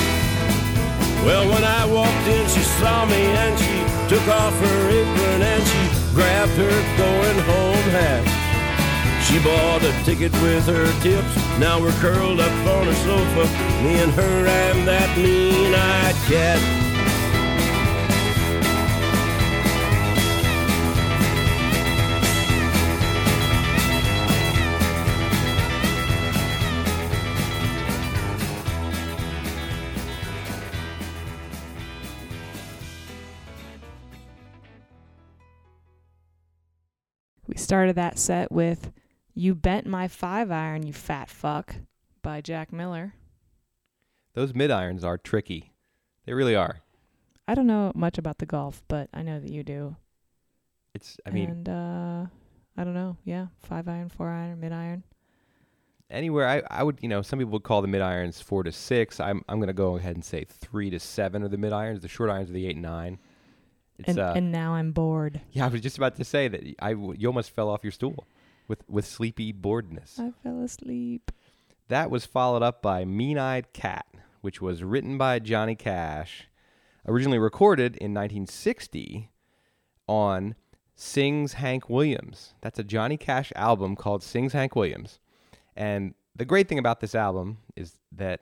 [1.24, 5.62] Well, when I walked in, she saw me and she took off her apron and
[5.64, 8.42] she grabbed her going home hat.
[9.24, 11.34] She bought a ticket with her tips.
[11.58, 13.44] Now we're curled up on a sofa.
[13.82, 16.81] Me and her and that mean-eyed cat.
[37.72, 38.92] Started that set with
[39.32, 41.76] You Bent My Five Iron, You Fat Fuck
[42.20, 43.14] by Jack Miller.
[44.34, 45.72] Those mid irons are tricky.
[46.26, 46.82] They really are.
[47.48, 49.96] I don't know much about the golf, but I know that you do.
[50.94, 52.26] It's I mean and uh,
[52.76, 53.16] I don't know.
[53.24, 55.02] Yeah, five iron, four iron, mid iron.
[56.10, 58.70] anywhere I, I would you know some people would call the mid irons four to
[58.70, 59.18] six.
[59.18, 62.02] I'm I'm gonna go ahead and say three to seven are the mid irons.
[62.02, 63.18] The short irons are the eight and nine.
[64.04, 65.40] And, uh and now I'm bored.
[65.52, 68.26] yeah I was just about to say that I you almost fell off your stool
[68.68, 70.18] with with sleepy boredness.
[70.18, 71.30] I fell asleep.
[71.88, 74.06] That was followed up by Mean Eyed Cat,
[74.40, 76.48] which was written by Johnny Cash,
[77.06, 79.30] originally recorded in 1960
[80.06, 80.54] on
[80.94, 82.54] Sings Hank Williams.
[82.60, 85.18] That's a Johnny Cash album called Sings Hank Williams.
[85.76, 88.40] And the great thing about this album is that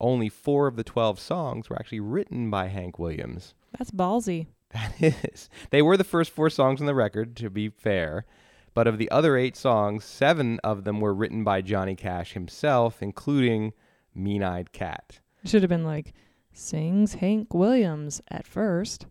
[0.00, 3.54] only four of the 12 songs were actually written by Hank Williams.
[3.76, 4.46] That's ballsy.
[4.76, 5.48] That is.
[5.70, 8.26] They were the first four songs on the record, to be fair.
[8.74, 13.02] But of the other eight songs, seven of them were written by Johnny Cash himself,
[13.02, 13.72] including
[14.14, 15.20] Mean Eyed Cat.
[15.42, 16.12] It should have been like
[16.52, 19.06] sings Hank Williams at first.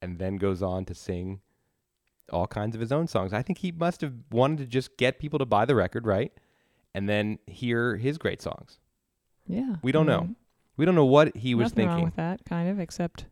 [0.00, 1.40] And then goes on to sing
[2.32, 3.32] all kinds of his own songs.
[3.32, 6.32] I think he must have wanted to just get people to buy the record, right?
[6.94, 8.78] And then hear his great songs.
[9.46, 9.76] Yeah.
[9.82, 10.34] We don't I know.
[10.76, 11.96] We don't know what he was nothing thinking.
[11.96, 13.26] wrong with that, kind of, except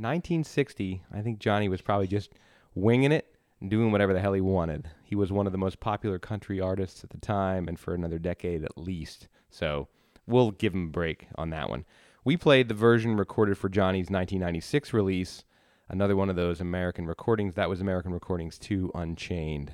[0.00, 2.32] 1960, I think Johnny was probably just
[2.74, 4.88] winging it and doing whatever the hell he wanted.
[5.04, 8.18] He was one of the most popular country artists at the time and for another
[8.18, 9.28] decade at least.
[9.50, 9.88] So
[10.26, 11.84] we'll give him a break on that one.
[12.24, 15.44] We played the version recorded for Johnny's 1996 release,
[15.88, 17.54] another one of those American recordings.
[17.54, 19.72] That was American Recordings 2 Unchained.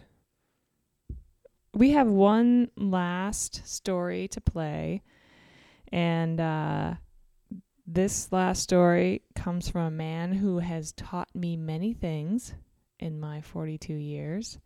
[1.75, 5.03] we have one last story to play
[5.93, 6.95] and uh,
[7.87, 12.55] this last story comes from a man who has taught me many things
[12.99, 14.59] in my 42 years.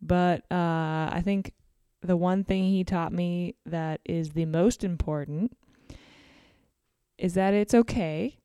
[0.00, 1.54] But uh, i think
[2.02, 5.56] the one thing he taught me that is the most important
[7.18, 8.38] is that it's okay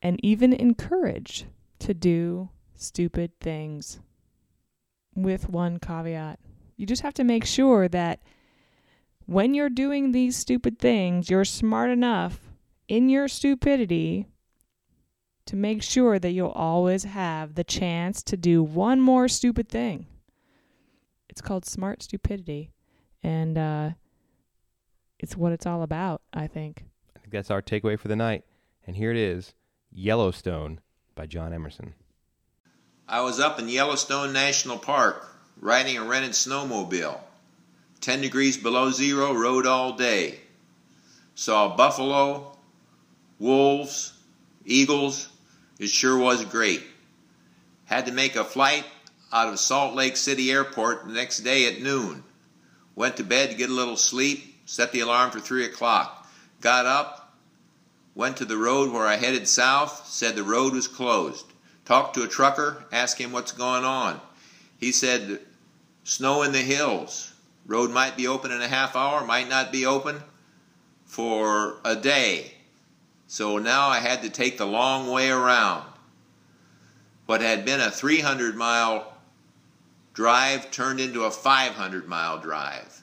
[0.00, 1.46] and even encouraged
[1.78, 4.00] to do stupid things
[5.14, 6.40] with one caveat.
[6.76, 8.20] You just have to make sure that
[9.26, 12.51] when you're doing these stupid things, you're smart enough
[12.92, 14.26] in your stupidity
[15.46, 20.04] to make sure that you'll always have the chance to do one more stupid thing.
[21.30, 22.70] It's called smart stupidity,
[23.22, 23.90] and uh,
[25.18, 26.84] it's what it's all about, I think.
[27.16, 28.44] I think that's our takeaway for the night.
[28.86, 29.54] And here it is
[29.90, 30.78] Yellowstone
[31.14, 31.94] by John Emerson.
[33.08, 37.18] I was up in Yellowstone National Park riding a rented snowmobile.
[38.02, 40.40] 10 degrees below zero, rode all day.
[41.34, 42.52] Saw buffalo,
[43.42, 44.12] wolves,
[44.64, 45.28] eagles.
[45.80, 46.84] It sure was great.
[47.86, 48.84] Had to make a flight
[49.32, 52.22] out of Salt Lake City Airport the next day at noon.
[52.94, 56.30] Went to bed to get a little sleep, set the alarm for 3 o'clock.
[56.60, 57.34] Got up,
[58.14, 61.46] went to the road where I headed south, said the road was closed.
[61.84, 64.20] Talked to a trucker, asked him what's going on.
[64.78, 65.40] He said,
[66.04, 67.32] snow in the hills.
[67.66, 70.22] Road might be open in a half hour, might not be open
[71.06, 72.52] for a day.
[73.32, 75.90] So now I had to take the long way around.
[77.24, 79.14] What had been a 300 mile
[80.12, 83.02] drive turned into a 500 mile drive.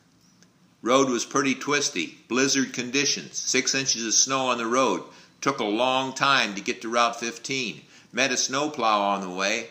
[0.84, 5.02] Road was pretty twisty, blizzard conditions, six inches of snow on the road.
[5.42, 7.82] Took a long time to get to Route 15.
[8.12, 9.70] Met a snowplow on the way.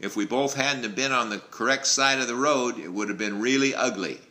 [0.00, 3.18] If we both hadn't been on the correct side of the road, it would have
[3.18, 4.22] been really ugly.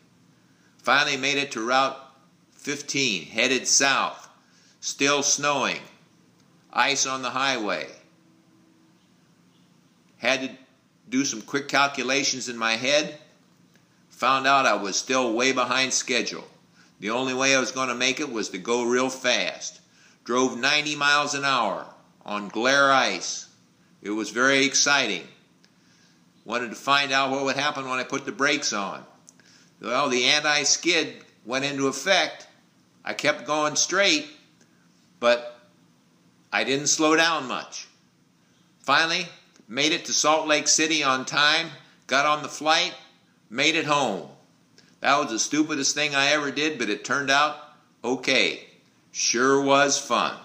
[0.82, 2.00] Finally made it to Route
[2.54, 4.27] 15, headed south.
[4.88, 5.82] Still snowing.
[6.72, 7.90] Ice on the highway.
[10.20, 10.50] Had to
[11.10, 13.20] do some quick calculations in my head.
[14.12, 16.48] Found out I was still way behind schedule.
[17.02, 19.82] The only way I was going to make it was to go real fast.
[20.24, 21.86] Drove 90 miles an hour
[22.26, 23.50] on glare ice.
[24.02, 25.28] It was very exciting.
[26.46, 29.04] Wanted to find out what would happen when I put the brakes on.
[29.82, 32.48] Well, the anti skid went into effect.
[33.04, 34.28] I kept going straight,
[35.20, 35.60] but
[36.52, 37.88] I didn't slow down much.
[38.80, 39.28] Finally,
[39.68, 41.70] made it to Salt Lake City on time,
[42.08, 42.94] got on the flight,
[43.50, 44.30] made it home.
[45.02, 47.58] That was the stupidest thing I ever did, but it turned out
[48.04, 48.66] okay.
[49.12, 50.38] Sure was fun.